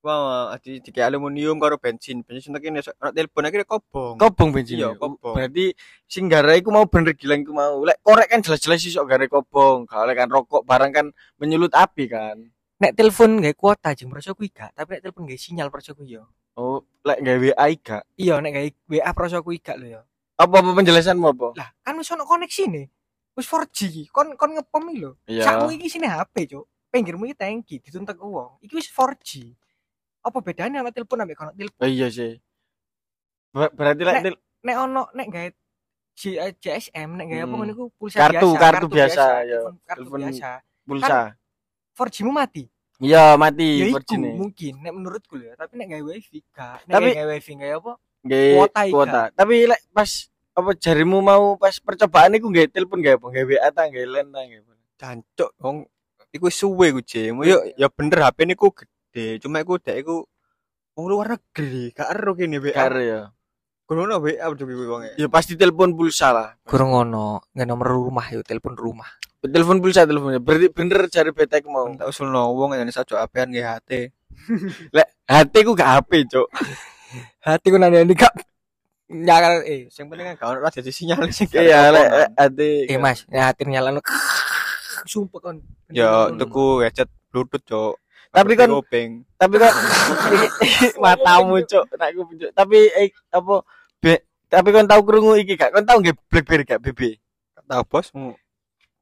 Wah, 0.02 0.50
adi 0.50 0.82
dikek 0.82 1.06
aluminium 1.06 1.62
karo 1.62 1.78
bensin. 1.78 2.26
Bensin 2.26 2.58
tak 2.58 2.66
kene 2.66 2.82
ono 2.82 3.14
telepon 3.14 3.46
akhirnya 3.46 3.70
kobong. 3.70 4.18
Kobong 4.18 4.50
bensin. 4.50 4.82
Iya, 4.82 4.90
ya? 4.90 4.98
kobong. 4.98 5.38
Berarti 5.38 5.78
sing 6.10 6.26
gara 6.26 6.58
iku 6.58 6.74
mau 6.74 6.90
bener 6.90 7.14
gila 7.14 7.38
iku 7.38 7.54
mau. 7.54 7.86
Lek 7.86 8.02
korek 8.02 8.26
kan 8.28 8.42
jelas-jelas 8.42 8.82
iso 8.82 9.06
gara 9.06 9.22
kobong. 9.30 9.86
Kalau 9.86 10.10
kan 10.12 10.26
rokok 10.26 10.66
barang 10.66 10.92
kan 10.92 11.06
menyulut 11.38 11.72
api 11.72 12.10
kan. 12.10 12.38
nek 12.82 12.98
telepon 12.98 13.38
gak 13.46 13.54
kuota 13.54 13.94
jeng 13.94 14.10
prosoku 14.10 14.50
gak 14.50 14.74
tapi 14.74 14.98
nek 14.98 15.06
telepon 15.06 15.30
gak 15.30 15.38
sinyal 15.38 15.70
prosoku 15.70 16.02
yo 16.02 16.26
Oh, 16.58 16.82
lek 17.06 17.22
gawe 17.22 17.38
WA 17.54 17.68
gak? 17.78 18.10
iya 18.18 18.42
nek 18.42 18.58
gak 18.58 18.66
WA 18.90 19.06
prosoku 19.14 19.54
gak 19.62 19.78
lho 19.78 19.86
yo 19.86 20.02
Apa 20.34 20.66
apa 20.66 20.74
penjelasanmu 20.74 21.30
apa? 21.30 21.54
lah 21.54 21.70
kan 21.86 21.94
wis 21.94 22.10
ono 22.10 22.26
koneksi 22.26 22.64
nih 22.74 22.90
wis 23.38 23.46
4G 23.46 23.78
iki. 23.86 24.04
kon 24.10 24.34
kon 24.34 24.58
ngepom 24.58 24.90
iki 24.90 24.98
lho 24.98 25.14
Iya. 25.30 25.46
sakmu 25.46 25.78
iki 25.78 25.94
sini 25.94 26.10
HP 26.10 26.50
cuk 26.50 26.66
pinggirmu 26.90 27.30
iki 27.30 27.38
tangki 27.38 27.78
dituntut 27.86 28.18
uang 28.18 28.58
iki 28.66 28.74
wis 28.74 28.90
4G 28.90 29.30
apa 30.22 30.38
bedanya 30.40 30.80
ana 30.80 30.92
telepon 30.92 31.20
ambek 31.20 31.36
kono 31.36 31.52
telepon 31.52 31.78
Oh, 31.78 31.90
iya 31.90 32.08
sih. 32.08 32.38
Ber- 33.52 33.74
berarti 33.74 34.02
lek 34.02 34.16
Nek- 34.24 34.42
nek 34.62 34.76
ono 34.80 35.04
nek 35.12 35.28
gawe 35.28 35.50
J- 36.12 36.38
eh, 36.38 36.54
JSM 36.54 37.10
nek 37.14 37.26
gawe 37.26 37.40
apa 37.40 37.48
Hmm. 37.48 37.58
ngono 37.58 37.72
iku 37.72 37.86
pulsa 37.96 38.18
Kartu, 38.20 38.48
biasa 38.48 38.62
kartu 38.62 38.86
biasa, 38.88 39.24
ya. 39.42 39.60
telepon 39.60 39.76
kartu 39.82 40.10
biasa 40.14 40.50
pulsa. 40.84 41.18
4G 41.94 42.18
mu 42.22 42.32
mati 42.32 42.64
Iya, 42.98 43.34
mati 43.34 43.66
ya 43.76 43.86
iku 43.88 43.98
virgin 43.98 44.22
mungkin 44.38 44.74
nek 44.78 44.94
menurutku 44.94 45.36
ya 45.36 45.54
tapi 45.56 45.74
nek 45.76 45.88
gawe 45.90 46.04
wifi 46.06 46.38
gak 46.48 46.86
nek 46.86 46.94
Tapi- 46.94 47.14
gawe 47.16 47.28
wifi 47.32 47.52
gawe 47.56 47.74
apa 47.76 47.94
Gawe 48.22 48.50
Kuota 48.54 48.82
kuota. 48.88 49.22
Tapi 49.34 49.56
lek 49.66 49.82
pas 49.90 50.12
apa 50.54 50.70
jarimu 50.76 51.18
mau 51.20 51.58
pas 51.58 51.74
percobaan 51.76 52.38
iku 52.38 52.48
gawe 52.48 52.68
telepon 52.70 53.02
gawe 53.02 53.18
apa? 53.18 53.28
Gawe 53.28 53.46
WA 53.48 53.70
ta 53.72 53.84
gawe 53.84 54.06
LAN 54.06 54.28
ta 54.30 54.42
gawe 54.42 54.60
apa? 54.62 54.74
Cancuk 54.94 55.52
wong 55.58 55.78
iku 56.30 56.48
suwe 56.48 56.88
ku 56.92 57.02
jemu. 57.02 57.42
Yo 57.42 57.58
ya 57.74 57.90
bener 57.90 58.22
HP 58.22 58.46
niku 58.46 58.70
gede, 58.70 58.94
cuma 59.44 59.60
iku 59.60 59.76
dek 59.78 60.02
iku 60.02 60.24
wong 60.96 61.06
luar 61.08 61.36
negeri, 61.36 61.92
gak 61.92 62.08
ero 62.16 62.32
kene 62.36 62.58
WA. 62.60 62.76
Karo 62.76 63.00
ya. 63.00 63.22
Kunono 63.88 64.24
WA 64.24 64.46
udah 64.48 64.66
wong. 64.66 65.02
Ya 65.20 65.28
pasti 65.28 65.60
telepon 65.60 65.92
pulsa 65.96 66.32
lah. 66.32 66.50
kurang 66.64 66.96
ono 66.96 67.44
nggak 67.52 67.68
nomor 67.68 67.92
rumah 67.92 68.24
yo 68.32 68.40
telepon 68.44 68.76
rumah 68.80 69.08
Telepon 69.42 69.82
pulsa 69.82 70.06
teleponnya. 70.06 70.38
Berarti 70.38 70.70
bener 70.70 71.10
cari 71.10 71.34
betek 71.34 71.66
mau. 71.66 71.90
Tak 71.98 72.06
usulno 72.14 72.54
wong 72.54 72.78
yang 72.78 72.86
sajo 72.94 73.18
apean 73.18 73.50
nggih 73.50 73.66
HT. 73.66 73.92
Lek 74.96 75.08
hati 75.26 75.60
ku 75.66 75.74
gak 75.74 75.90
HP, 75.98 76.30
Cuk. 76.30 76.46
hati 77.50 77.68
ku 77.74 77.82
nanya 77.82 78.06
ini 78.06 78.14
gak 78.14 78.30
nyala 79.12 79.66
eh 79.66 79.90
Sing 79.92 80.08
penting 80.08 80.30
kan 80.30 80.36
gak 80.38 80.48
ono 80.56 80.60
radiasi 80.64 80.94
sinyal 80.94 81.26
sing 81.34 81.50
gak 81.50 81.68
Iya, 81.68 81.90
ada 81.90 81.92
lek 81.92 82.08
hati. 82.38 82.72
eh 82.88 82.96
mas 83.02 83.26
ya 83.28 83.50
hati 83.52 83.66
nyala 83.68 83.98
sumpah 85.12 85.40
kon 85.42 85.58
Ya 85.90 86.30
tuku 86.32 86.86
headset 86.86 87.10
Bluetooth, 87.34 87.66
Cuk. 87.66 87.94
Tapi 88.32 88.54
kan- 88.56 88.72
kuping. 88.72 89.28
Tapi 89.36 89.56
kan 89.60 89.72
matamu, 91.04 91.60
Cuk. 91.68 91.84
Tak 91.92 92.10
ku. 92.16 92.22
Tapi 92.52 92.78
eh, 92.90 93.12
apa 93.30 93.54
be, 94.00 94.14
tapi 94.48 94.68
kon 94.72 94.88
tahu 94.88 95.02
krungu 95.04 95.36
iki 95.36 95.56
gak? 95.56 95.72
Kon 95.72 95.84
tahu 95.84 96.00
nggak 96.00 96.16
BlackBerry 96.28 96.64
gak 96.64 96.80
BB? 96.80 97.20
Tahu 97.68 97.84
bosmu. 97.86 98.32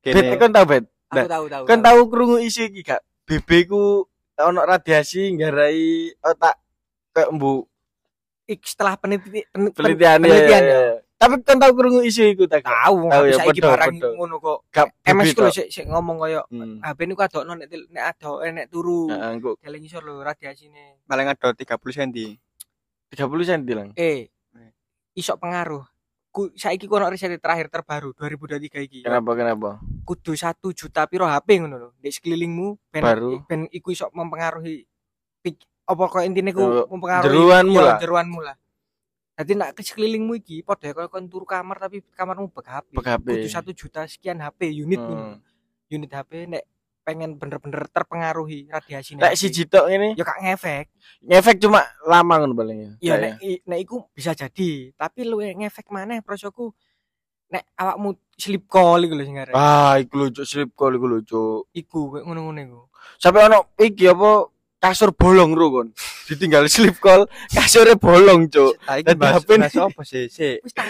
Bet, 0.01 0.37
kon 0.37 0.49
tahu 0.49 0.65
bet? 0.65 0.85
aku 1.09 1.25
tahu 1.25 1.45
tahu 1.49 1.63
Kon 1.65 1.81
tahu 1.81 1.99
krungu 2.05 2.37
isu 2.37 2.69
iki 2.69 2.81
gak? 2.81 3.01
BB 3.25 3.49
ku 3.65 4.05
ono 4.35 4.61
radiasi 4.63 5.35
nggarai 5.35 6.09
otak 6.17 6.55
kayak 7.11 7.29
mbu 7.29 7.65
Ik, 8.45 8.65
setelah 8.65 8.97
peneliti, 8.97 9.45
pen, 9.45 9.69
pen- 9.69 9.73
penelitian 9.77 10.17
penelitian 10.19 10.63
ya. 10.63 10.73
ya. 10.73 10.81
Tapi 11.19 11.43
kon 11.43 11.59
tahu 11.59 11.73
krungu 11.75 11.99
isu 11.99 12.31
iku 12.31 12.47
tak? 12.47 12.63
tahu 12.63 13.11
Tahu 13.11 13.23
ya, 13.27 13.35
bisa 13.35 13.43
iki 13.43 13.59
podo, 13.59 13.69
barang 13.75 13.91
ngono 14.15 14.35
kok 14.39 14.59
MS 15.03 15.29
ku 15.35 15.51
sik 15.51 15.67
sik 15.67 15.85
ngomong 15.85 16.15
koyo 16.17 16.47
Hmm. 16.47 16.79
HP 16.79 16.99
niku 17.05 17.19
adokno 17.19 17.53
nek 17.53 17.67
nek 17.67 18.03
ado 18.07 18.39
eh, 18.39 18.49
nek 18.49 18.71
turu 18.71 19.11
Heeh, 19.11 19.35
engko 19.35 19.59
Jalan 19.59 19.79
ngisor 19.79 19.99
lho 19.99 20.23
radiasine. 20.23 21.03
paling 21.03 21.27
ada 21.27 21.51
30 21.51 21.75
cm. 21.75 22.39
30 23.11 23.19
cm 23.45 23.61
lang. 23.75 23.89
Eh, 23.93 24.31
iso 25.11 25.35
pengaruh. 25.35 25.83
Ku 26.29 26.53
saiki 26.53 26.85
ku 26.85 26.95
ono 26.95 27.09
riset 27.09 27.35
terakhir 27.35 27.67
terbaru 27.67 28.15
2023 28.15 28.79
iki. 28.79 28.99
Kenapa 29.03 29.33
kenapa? 29.33 29.69
Kudu 30.05 30.31
1 30.31 30.55
juta 30.71 31.03
piro 31.03 31.25
HP 31.25 31.59
ngono 31.59 31.75
lho. 31.75 31.89
Di 31.97 32.09
sekelilingmu 32.09 32.79
ben 32.87 33.03
Baru. 33.03 33.43
ben 33.43 33.67
iku 33.69 33.91
iso 33.91 34.07
mempengaruhi 34.09 34.87
apa 35.83 36.03
kok 36.05 36.21
intine 36.21 36.53
ku 36.53 36.85
mempengaruhi 36.87 37.27
jeruanmu 37.27 37.75
lah. 37.75 37.97
jeruanmu 37.97 38.39
lah. 38.39 38.55
Jadi 39.39 39.51
nak 39.55 39.71
ke 39.71 39.81
sekelilingmu 39.81 40.35
iki 40.35 40.59
padha 40.61 40.91
kaya 40.91 41.07
kon 41.07 41.23
turu 41.25 41.47
kamar 41.47 41.79
tapi 41.79 42.03
kamarmu 42.11 42.51
bek 42.51 42.67
HP. 42.67 42.87
Bek 42.91 43.07
HP. 43.07 43.25
Kudu 43.39 43.47
1 43.47 43.71
juta 43.71 44.01
sekian 44.03 44.37
HP 44.37 44.67
unit 44.75 44.99
Hmm. 44.99 45.39
Unit 45.87 46.11
HP 46.11 46.43
nek 46.45 46.63
pengen 47.01 47.39
bener-bener 47.39 47.87
terpengaruhi 47.89 48.69
radiasi 48.69 49.17
Lek 49.17 49.33
siji 49.33 49.65
tok 49.65 49.89
ngene 49.89 50.13
ya 50.13 50.21
kak 50.21 50.37
ngefek 50.45 50.85
ngefek 51.25 51.57
cuma 51.57 51.81
lama 52.05 52.37
ngono 52.37 52.53
paling 52.53 52.77
ya. 52.77 52.91
ya 53.01 53.13
nek 53.17 53.33
nek 53.65 53.79
iku 53.81 54.05
bisa 54.13 54.37
jadi 54.37 54.93
tapi 54.93 55.25
lu 55.25 55.41
ngefek 55.41 55.89
maneh 55.89 56.21
prosoku 56.21 56.69
nek 57.49 57.65
awakmu 57.73 58.13
sleep 58.37 58.69
call 58.69 59.01
iku 59.01 59.17
lho 59.17 59.25
sing 59.25 59.41
arep 59.41 59.57
Ah, 59.57 59.97
iku 59.97 60.21
lucu 60.21 60.45
slip 60.45 60.77
call 60.77 60.93
iku 60.93 61.07
lucu. 61.09 61.43
iku 61.73 62.13
kayak 62.13 62.29
ngono-ngono 62.29 62.59
iku 62.61 62.81
Sampai 63.17 63.41
ono 63.49 63.73
iki 63.73 64.05
apa 64.05 64.29
kasur 64.79 65.11
bolong 65.11 65.51
ro 65.51 65.67
kon. 65.69 65.87
Ditinggal 66.25 66.65
slip 66.65 66.97
call, 66.97 67.27
kasurnya 67.47 67.95
bolong, 67.95 68.47
Cuk. 68.47 68.79
Dadi 68.79 69.11
HP 69.11 69.49
bahas 69.51 69.75
apa 69.75 70.01
sih? 70.03 70.25
Sik. 70.25 70.61
wis 70.61 70.71
tak 70.71 70.85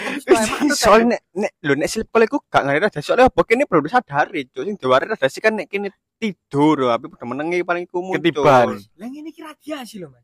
Soalnya 0.72 1.16
nek 1.16 1.20
nek 1.34 1.52
lho 1.60 1.74
nek 1.74 1.88
slip 1.88 2.06
call 2.06 2.22
iku 2.22 2.38
gak 2.44 2.62
ngarep 2.62 2.86
radiasi 2.86 3.02
soalnya 3.04 3.26
apa 3.26 3.40
kene 3.42 3.64
belum 3.64 3.84
sadari, 3.86 4.46
Cuk. 4.46 4.62
Sing 4.62 4.76
diware 4.76 5.04
radiasi 5.06 5.38
kan 5.38 5.52
nek 5.52 5.66
kene 5.66 5.90
tidur, 6.16 6.86
tapi 6.86 7.08
udah 7.08 7.26
menengi 7.26 7.60
paling 7.60 7.84
iku 7.84 7.98
muncul. 7.98 8.20
Ketiban. 8.20 8.78
lah 8.94 9.08
ngene 9.08 9.28
iki 9.28 9.40
radiasi 9.40 9.96
lho 9.96 10.08
mas 10.08 10.22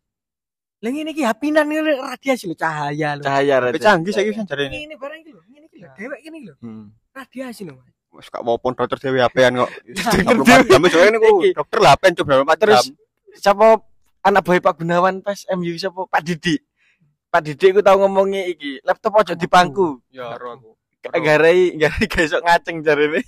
lah 0.76 0.90
ngene 0.92 1.10
iki 1.10 1.24
hapinan 1.24 1.64
ini 1.64 1.96
radiasi 1.96 2.44
lho 2.44 2.54
cahaya 2.54 3.16
lho 3.16 3.24
Cahaya 3.24 3.54
Tapi 3.58 3.68
rada. 3.72 3.80
canggih 3.82 4.12
saiki 4.12 4.30
wis 4.30 4.38
jarene. 4.44 4.76
ini 4.76 4.94
barang 4.94 5.18
iki 5.18 5.32
lho 5.32 5.40
ngene 5.42 5.66
iki 5.66 5.78
lho 5.80 5.88
dewek 5.90 6.18
kene 6.20 6.36
iki 6.36 6.46
lho 6.46 6.56
Hmm. 6.60 6.86
radiasi 7.10 7.64
lho 7.64 7.74
mas 7.74 7.88
Wis 8.12 8.28
gak 8.28 8.40
mau 8.40 8.56
pon 8.56 8.72
dokter 8.72 8.96
dhewe 8.98 9.20
HP-an 9.20 9.52
kok. 9.58 9.70
Dokter 9.84 10.64
24 10.64 10.70
jam 10.70 10.80
soalnya 10.86 11.10
niku 11.12 11.28
dokter 11.52 11.78
lah 11.78 11.90
HP 11.92 12.02
coba 12.16 12.32
24 12.48 12.56
Terus 12.56 12.76
jam. 12.78 12.84
Siapa 13.38 13.80
anak 14.24 14.42
boy 14.42 14.58
Pak 14.58 14.82
Gunawan 14.82 15.22
pas 15.22 15.38
MU 15.54 15.74
siapa 15.78 16.08
Pak 16.08 16.22
Didi. 16.24 16.58
Pak 17.30 17.40
Didi 17.44 17.66
ku 17.74 17.80
tau 17.84 18.00
ngomongnya 18.00 18.46
iki, 18.48 18.80
laptop 18.82 19.22
ojo 19.22 19.32
di 19.36 19.46
bangku. 19.46 20.00
Ya 20.10 20.34
ro 20.34 20.56
aku. 20.56 20.70
Garai 21.06 21.78
garai 21.78 22.06
iso 22.26 22.42
ngaceng 22.42 22.82
jarene. 22.82 23.22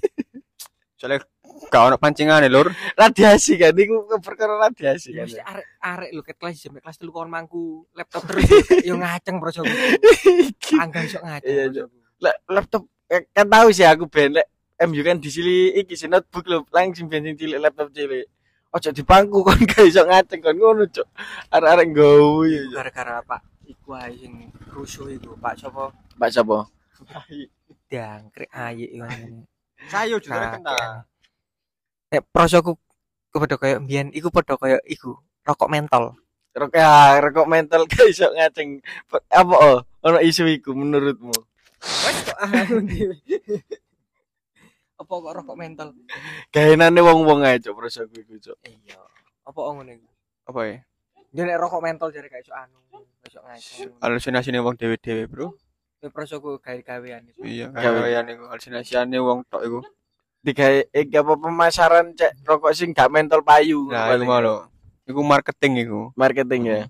Soalnya 0.99 1.23
gak 1.71 1.83
ono 1.87 1.97
pancingane 2.01 2.51
lur. 2.51 2.75
Radiasi 2.99 3.55
kan 3.55 3.77
iku 3.77 4.11
perkara 4.19 4.59
radiasi 4.59 5.15
ya 5.15 5.23
kan. 5.23 5.27
mesti 5.31 5.43
arek 5.43 5.67
arek 5.79 6.11
lho 6.11 6.23
ket 6.27 6.37
kelas 6.43 6.59
sampai 6.59 6.83
kelas 6.83 6.99
3 6.99 7.15
kon 7.15 7.31
mangku 7.31 7.87
laptop 7.95 8.23
terus 8.27 8.47
yo 8.83 8.99
ngaceng 8.99 9.39
Iki. 9.39 10.75
angga 10.83 11.01
iso 11.07 11.19
ngaceng 11.23 11.55
Iya, 11.55 12.35
laptop 12.51 12.83
eh, 13.07 13.31
kan 13.31 13.47
tahu 13.47 13.69
sih 13.71 13.87
aku 13.87 14.11
ben 14.11 14.35
lek 14.35 14.47
MU 14.87 15.03
kan 15.03 15.19
disili 15.19 15.75
iki 15.75 15.95
si 15.99 16.07
notebook 16.07 16.47
lho 16.47 16.59
langsung 16.71 17.11
bensin 17.11 17.35
cilik 17.35 17.59
laptop 17.59 17.91
cilik. 17.95 18.27
Ojo 18.69 18.91
di 18.93 19.01
bangku 19.01 19.41
kon 19.47 19.61
gak 19.65 19.85
iso 19.89 20.05
ngaceng 20.05 20.45
kon 20.45 20.57
ngono, 20.61 20.85
Cuk. 20.93 21.09
Arek-arek 21.49 21.87
nggowo 21.89 22.45
ya. 22.45 22.63
Gara-gara 22.69 23.25
Pak 23.25 23.41
iku 23.69 23.97
ae 23.97 24.13
sing 24.17 24.53
rusuh 24.73 25.09
iku 25.13 25.37
Pak 25.37 25.61
sapa 25.61 25.93
Pak 26.17 26.31
sapa? 26.33 26.69
dangkrik 27.89 28.53
aye 28.53 28.85
iku 28.93 29.05
ngene. 29.09 29.49
Sayo 29.89 30.21
Nah, 30.29 31.07
Nek 32.09 32.25
prosoku 32.33 32.77
kepada 33.33 33.57
kaya 33.61 33.77
mbiyen 33.81 34.13
iku 34.13 34.29
padha 34.29 34.57
kaya 34.61 34.81
iku 34.85 35.17
rokok 35.45 35.69
mentol. 35.73 36.17
Rok 36.53 36.73
ya, 36.75 37.21
rokok 37.21 37.49
mental 37.49 37.89
gak 37.89 38.05
iso 38.09 38.29
ngaceng. 38.33 38.85
Apa 39.33 39.55
oh? 39.57 39.79
Ono 40.05 40.19
isu 40.21 40.45
iku 40.49 40.77
menurutmu? 40.77 41.33
Wes 41.81 42.19
kok 42.27 42.39
dhewe. 42.89 43.17
Apa 44.99 45.13
kok 45.15 45.35
rokok 45.39 45.55
mentol? 45.55 45.95
Gaenane 46.51 46.99
wong-wong 46.99 47.47
ae, 47.47 47.63
Cuk, 47.63 47.79
prosoku 47.79 48.19
iku, 48.19 48.35
Cuk. 48.43 48.59
Iya. 48.67 48.99
Apa 49.47 49.59
ngono 49.71 49.95
iku? 49.95 50.09
Apa 50.51 50.61
ya? 50.67 50.77
Dia 51.31 51.55
rokok 51.55 51.81
mentol 51.87 52.11
jare 52.11 52.27
gak 52.27 52.43
iso 52.43 52.51
anu, 52.51 52.83
iso 53.23 53.39
ngaceng. 53.39 53.95
Halusinasine 54.03 54.59
wong 54.59 54.75
dhewe-dhewe, 54.75 55.31
Bro. 55.31 55.55
Nek 56.03 56.11
prosoku 56.11 56.59
gawe-gawean 56.59 57.31
itu. 57.31 57.39
Iya, 57.47 57.71
Gawe. 57.71 57.79
gawean 57.79 58.27
iku 58.27 58.45
halusinasiane 58.51 59.19
wong 59.23 59.47
tok 59.47 59.63
iku. 59.63 59.81
Digawe 60.43 60.91
iki 60.91 61.15
apa 61.15 61.33
pemasaran 61.39 62.15
cek 62.19 62.43
rokok 62.43 62.75
sing 62.75 62.91
gak 62.91 63.11
mentol 63.15 63.47
payu. 63.47 63.87
Nah, 63.87 64.11
iku 64.19 64.27
mau. 64.27 64.67
Iku 65.07 65.21
marketing 65.23 65.87
iku. 65.87 66.01
marketing 66.19 66.63
ya. 66.67 66.81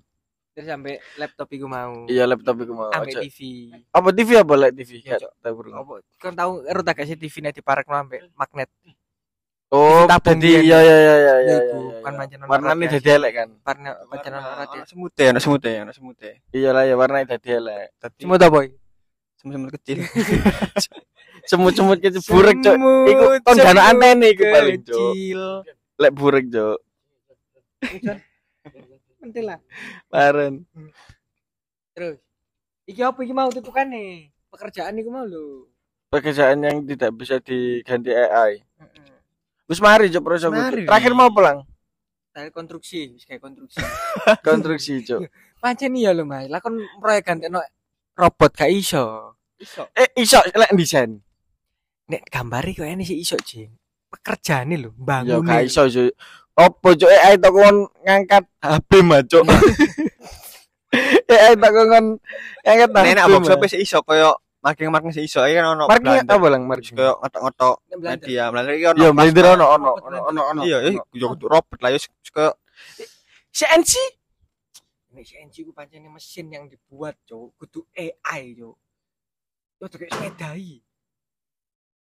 Terus 0.59 0.75
sampai 0.75 0.99
laptop 1.15 1.47
iku 1.55 1.71
mau. 1.71 2.03
Iya 2.11 2.27
laptop 2.27 2.59
iku 2.59 2.75
mau. 2.75 2.91
Sampai. 2.91 3.15
TV. 3.15 3.71
Apa 3.95 4.11
TV 4.11 4.29
apa 4.43 4.53
lek 4.59 4.71
TV? 4.75 4.91
Iya, 5.07 5.15
tahu 5.39 5.53
burung. 5.55 5.71
Apa 5.79 6.03
kan 6.19 6.35
tahu 6.35 6.67
ero 6.67 6.83
tak 6.83 6.99
kasih 6.99 7.15
TV 7.15 7.31
nek 7.39 7.55
diparekno 7.55 7.95
sampai 7.95 8.27
magnet. 8.35 8.67
Oh, 9.71 10.03
jadi 10.03 10.35
biyen. 10.35 10.61
iya 10.67 10.79
iya 10.83 10.97
iya 10.99 11.15
iya 11.15 11.35
iya. 11.47 11.57
Iku 11.63 11.79
iya, 11.79 12.03
kan 12.03 12.11
iya. 12.11 12.19
pancen 12.19 12.39
ono 12.43 12.49
Warnanya 12.51 12.75
radiasi. 12.75 12.95
dadi 12.99 13.09
elek 13.15 13.31
kan. 13.31 13.49
Warna 13.63 13.89
pancen 14.11 14.31
ono 14.35 14.49
radiasi. 14.51 14.75
Anak 14.75 14.89
semute, 14.91 15.23
anak 15.31 15.41
semute, 15.47 15.71
anak 15.79 15.95
semute. 15.95 16.29
Iya 16.51 16.69
lah 16.75 16.83
ya 16.83 16.95
warnanya 16.99 17.25
dadi 17.39 17.49
elek. 17.55 17.87
Tadi 17.95 18.19
Semut 18.27 18.43
apa? 18.43 18.59
iki? 18.67 18.75
semut-semut 19.39 19.71
kecil. 19.79 19.97
Semut-semut 21.49 21.97
kecil 22.03 22.19
burek, 22.27 22.59
Cok. 22.59 22.75
Iku 23.07 23.25
kon 23.47 23.79
antene 23.79 24.35
iku 24.35 24.43
paling, 24.43 24.83
Cok. 24.83 24.99
Kecil. 25.15 25.41
Lek 25.95 26.11
burek, 26.11 26.45
Cok. 26.51 26.77
Penting 29.19 29.45
lah. 29.45 29.59
Paren. 30.07 30.63
Terus. 31.91 32.17
Iki 32.87 33.01
apa 33.03 33.19
iki 33.21 33.33
mau 33.35 33.51
tutukane? 33.51 34.31
Pekerjaan 34.49 34.97
iku 34.97 35.11
mau 35.11 35.27
lho. 35.27 35.69
Pekerjaan 36.09 36.57
yang 36.65 36.81
tidak 36.87 37.11
bisa 37.13 37.37
diganti 37.37 38.09
AI. 38.09 38.63
Wis 39.69 39.77
mari, 39.77 40.09
prosoku. 40.09 40.57
Mari. 40.57 40.89
Terakhir 40.89 41.13
mau 41.13 41.29
pulang. 41.29 41.61
Saya 42.33 42.49
konstruksi, 42.49 43.13
wis 43.13 43.27
kayak 43.29 43.43
konstruksi. 43.43 43.77
Konstruksi, 44.47 44.93
Cok. 45.05 45.19
Pancen 45.61 45.93
iya 45.93 46.15
lho, 46.15 46.25
Mas. 46.25 46.49
Lah 46.49 46.63
kon 46.63 46.79
proyek 46.97 47.29
gantekno 47.29 47.61
robot 48.17 48.51
gak 48.55 48.71
iso. 48.73 49.35
Iso. 49.59 49.85
Eh, 49.93 50.09
iso 50.17 50.39
lek 50.41 50.73
desain. 50.73 51.19
Nek 52.09 52.25
gambari 52.31 52.73
kok 52.73 52.87
ini 52.89 53.05
sih 53.05 53.19
iso, 53.21 53.37
Jing. 53.37 53.69
Pekerjaane 54.09 54.81
lho, 54.81 54.89
Ya 54.97 55.05
bangun. 55.05 55.45
gak 55.45 55.67
iso. 55.69 55.85
Opo, 56.59 56.91
Cok, 56.91 57.07
AI 57.07 57.35
tok 57.39 57.51
kon 57.55 57.77
ngangkat 58.03 58.43
HP 58.59 58.89
mah, 58.99 59.23
Cok. 59.23 59.43
AI 61.31 61.53
tok 61.55 61.71
kon 61.71 62.05
ngangkat 62.67 62.89
HP. 62.91 63.15
Nek 63.15 63.27
box 63.31 63.71
sih 63.71 63.79
iso 63.79 64.03
koyo 64.03 64.35
marking-marking 64.59 65.15
sih 65.15 65.23
iso 65.23 65.39
iki 65.47 65.55
kan 65.55 65.71
ono. 65.71 65.87
Blender. 65.87 66.27
apa 66.27 66.47
lang 66.51 66.67
marking? 66.67 66.99
koyo 66.99 67.15
ngotok-ngotok 67.23 67.75
Belanda. 67.95 68.19
media. 68.19 68.43
Melalui 68.51 68.75
iki 68.75 68.85
ono. 68.91 68.97
Iya, 68.99 69.09
plasma. 69.09 69.19
blender 69.23 69.45
ono 69.55 69.65
ono 69.71 69.91
ono 70.27 70.41
ono. 70.51 70.61
Iya, 70.67 70.77
eh, 70.83 70.93
yo 71.15 71.25
kudu 71.31 71.45
robot 71.47 71.79
lah 71.79 71.89
yo 71.95 71.99
koyo 72.35 72.51
CNC 73.55 74.19
Nek 75.09 75.23
CNC 75.25 75.55
ku 75.65 75.71
pancen 75.73 76.05
mesin 76.05 76.47
yang 76.53 76.69
dibuat, 76.69 77.17
Cuk. 77.25 77.57
Kudu 77.57 77.87
AI, 77.97 78.53
Cuk. 78.53 78.77
Yo 79.79 79.85
tuh 79.87 79.97
kayak 79.97 80.11
sepeda 80.11 80.53
iki. 80.53 80.83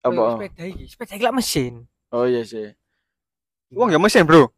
Kayak 0.02 0.10
apa? 0.10 0.24
Sepeda 0.36 0.64
iki. 0.68 0.84
Sepeda 0.90 1.14
iki 1.16 1.26
lah 1.30 1.36
mesin. 1.38 1.74
Oh 2.10 2.26
iya 2.26 2.42
sih. 2.42 2.74
Uang 3.72 3.90
ya 3.90 4.00
mesin, 4.00 4.26
Bro. 4.26 4.50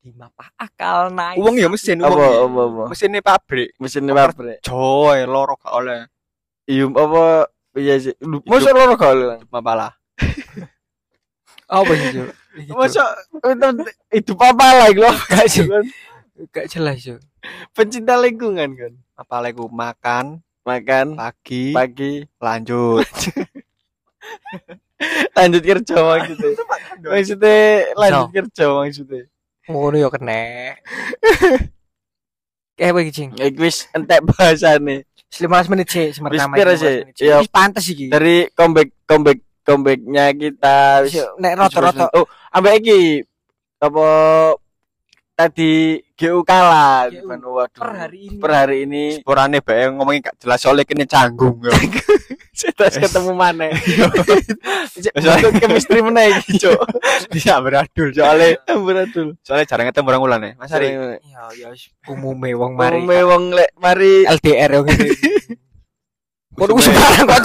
Di 0.00 0.10
mapa 0.12 0.48
akal 0.56 1.12
naik. 1.12 1.36
Uang 1.36 1.56
ya 1.56 1.68
mesin, 1.68 2.00
Apa 2.00 2.12
uang. 2.12 2.32
apa 2.46 2.60
apa? 2.64 2.82
Mesinnya 2.88 3.20
pabrik. 3.20 3.68
Mesin 3.76 4.08
pabrik. 4.08 4.58
Coy, 4.64 5.18
loro 5.24 5.54
gak 5.56 5.74
oleh. 5.74 6.00
Iya 6.64 6.88
apa? 6.88 7.22
Iya 7.76 7.94
sih. 8.00 8.14
Lu- 8.20 8.40
Masa 8.44 8.72
loro 8.72 8.96
gak 8.96 9.12
oleh 9.12 9.26
lang? 9.28 9.40
Mapalah. 9.48 9.92
apa 11.70 11.92
sih. 11.94 12.24
Masa 12.72 13.02
itu 13.44 13.68
itu 14.10 14.32
apa 14.34 14.66
lah 14.74 14.88
lo? 14.90 15.12
Gak 15.28 15.46
sih. 15.46 15.68
Gak 16.48 16.66
jelas, 16.66 16.96
Cuk. 16.98 17.20
Pencinta 17.72 18.16
lingkungan 18.16 18.72
kan. 18.72 18.92
Mapalah 19.16 19.52
iku 19.52 19.68
makan 19.68 20.40
Makan 20.60 21.16
pagi 21.16 21.72
pagi 21.72 22.20
lanjut. 22.36 23.04
lanjut 25.36 25.62
kerja 25.64 25.96
maksudnya. 25.96 26.50
Maksudnya 27.00 27.58
lanjut 27.96 28.28
kerja 28.32 28.64
maksudnya. 28.76 29.22
Ngono 29.70 29.96
yo 29.96 30.08
kena. 30.12 30.74
Kayak 32.76 32.90
apa 32.92 32.98
iki, 33.04 33.12
Cing? 33.12 33.30
Ya 33.38 33.46
wis 33.56 33.86
entek 33.96 34.20
bahasane. 34.26 35.06
15 35.30 35.70
menit 35.70 35.88
sih? 35.88 36.10
Iya. 37.22 37.38
Wis 37.38 37.50
pantes 37.50 37.86
iki. 37.86 38.10
Dari 38.10 38.50
comeback 38.52 38.90
comeback 39.06 39.38
comebacknya 39.62 40.34
kita 40.34 41.06
wis 41.06 41.14
Nek 41.38 41.54
rata-rata 41.54 42.10
Oh, 42.18 42.26
ambek 42.50 42.82
iki 42.82 43.22
apa 43.80 44.06
tadi 45.40 45.72
GU 46.12 46.40
kalah 46.42 47.08
GU. 47.08 47.24
Waduh. 47.24 47.72
per 47.72 47.90
hari 47.96 48.28
ini. 48.28 48.36
per 48.36 48.50
hari 48.52 48.76
ini 48.84 49.04
Sporane 49.18 49.58
bae 49.58 49.88
ngomongin 49.88 50.20
gak 50.20 50.36
jelas 50.36 50.58
soalnya 50.58 50.84
kene 50.84 51.04
canggung. 51.04 51.56
yo. 51.58 51.72
terus 52.76 53.00
ketemu 53.00 53.32
mana 53.32 53.72
Soalnya- 55.16 55.48
Untuk 55.48 55.52
chemistry 55.56 56.00
mana 56.00 56.28
iki 56.28 56.58
cok 56.62 56.76
Bisa 57.32 57.56
beradul 57.56 58.12
soalnya 58.12 58.60
beradul 58.68 59.32
soalnya 59.40 59.64
jarang 59.64 59.88
ketemu 59.88 60.06
orang 60.08 60.22
ulan 60.22 60.40
ya. 60.42 60.52
Mas 60.54 60.68
Ari. 60.70 60.92
Ya 60.92 61.42
ya 61.56 61.66
wis 61.72 61.88
umume 62.04 62.52
wong 62.52 62.76
mari. 62.76 63.00
mari 63.00 63.24
wong 63.24 63.44
lek 63.50 63.70
mari 63.80 64.28
LDR 64.28 64.70
yo 64.70 64.80
ngene. 64.84 65.08
Kono 66.52 66.76
wis 66.76 66.84
Usume- 66.84 67.00
barang 67.00 67.24
kok. 67.24 67.40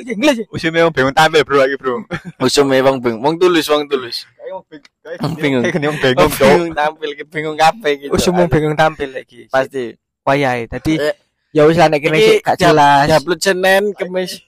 Inggris. 0.00 0.36
Usume 0.50 0.78
wong 0.82 0.90
bingung 0.90 1.14
tampil 1.14 1.46
bro 1.46 1.62
lagi 1.62 1.76
bro. 1.76 2.02
usume 2.40 2.82
wong 2.82 2.98
bing 2.98 3.22
wong 3.22 3.38
tulus 3.38 3.70
wong 3.70 3.86
tulus 3.86 4.26
Bingung. 4.26 4.34
Kayak 4.34 4.52
wong 4.56 4.64
Wong 5.00 5.32
bingung 5.34 5.62
cok. 5.64 6.28
bingung 6.36 6.72
tampil 6.72 7.08
bingung 7.26 7.56
kabeh 7.56 7.92
gitu 7.98 8.10
Wis 8.12 8.26
umum 8.26 8.46
bingung 8.46 8.74
tampil 8.74 9.10
lagi. 9.10 9.46
pasti 9.48 9.94
wayahe. 10.22 10.66
Dadi 10.66 10.94
Eh, 10.94 11.14
ya 11.50 11.64
wis 11.64 11.74
lah 11.74 11.86
nek 11.86 11.98
kene 11.98 12.38
gak 12.38 12.56
jelas. 12.56 13.06
diupload 13.06 13.38
Senin 13.38 13.90
Kamis 13.92 14.40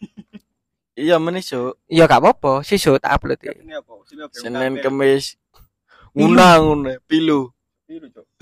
iya 0.94 1.16
meneh 1.16 1.40
cok 1.40 1.72
Ya 1.86 2.04
gak 2.04 2.18
apa-apa, 2.18 2.60
sesuk 2.60 2.96
tak 2.96 3.14
upload. 3.14 3.38
ya. 3.40 3.52
Bingung 3.54 4.28
Senin 4.30 4.76
tampil. 4.76 4.82
Kamis 4.82 5.36
nguna 6.12 6.58
nguna 6.58 6.90
pilu 7.02 7.50
Biru, 7.82 8.06
Cok. 8.08 8.24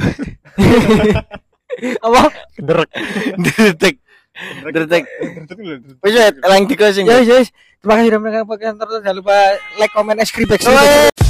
Apa? 2.02 2.22
Detek 2.58 3.94
Genderek 4.64 5.04
lho. 5.60 5.74
wis 6.00 6.12
wis, 6.12 6.32
lang 6.40 6.66
di 6.66 6.74
closing 6.74 7.04
Ya 7.04 7.18
wis 7.18 7.26
ya 7.26 7.34
wis. 7.38 7.48
Terima 7.78 7.92
kasih 7.96 8.06
sudah 8.08 8.18
mendengarkan 8.20 8.46
podcast. 8.46 8.74
Jangan 8.76 9.14
lupa 9.16 9.36
like, 9.74 9.90
comment, 9.90 10.16
subscribe. 10.20 11.29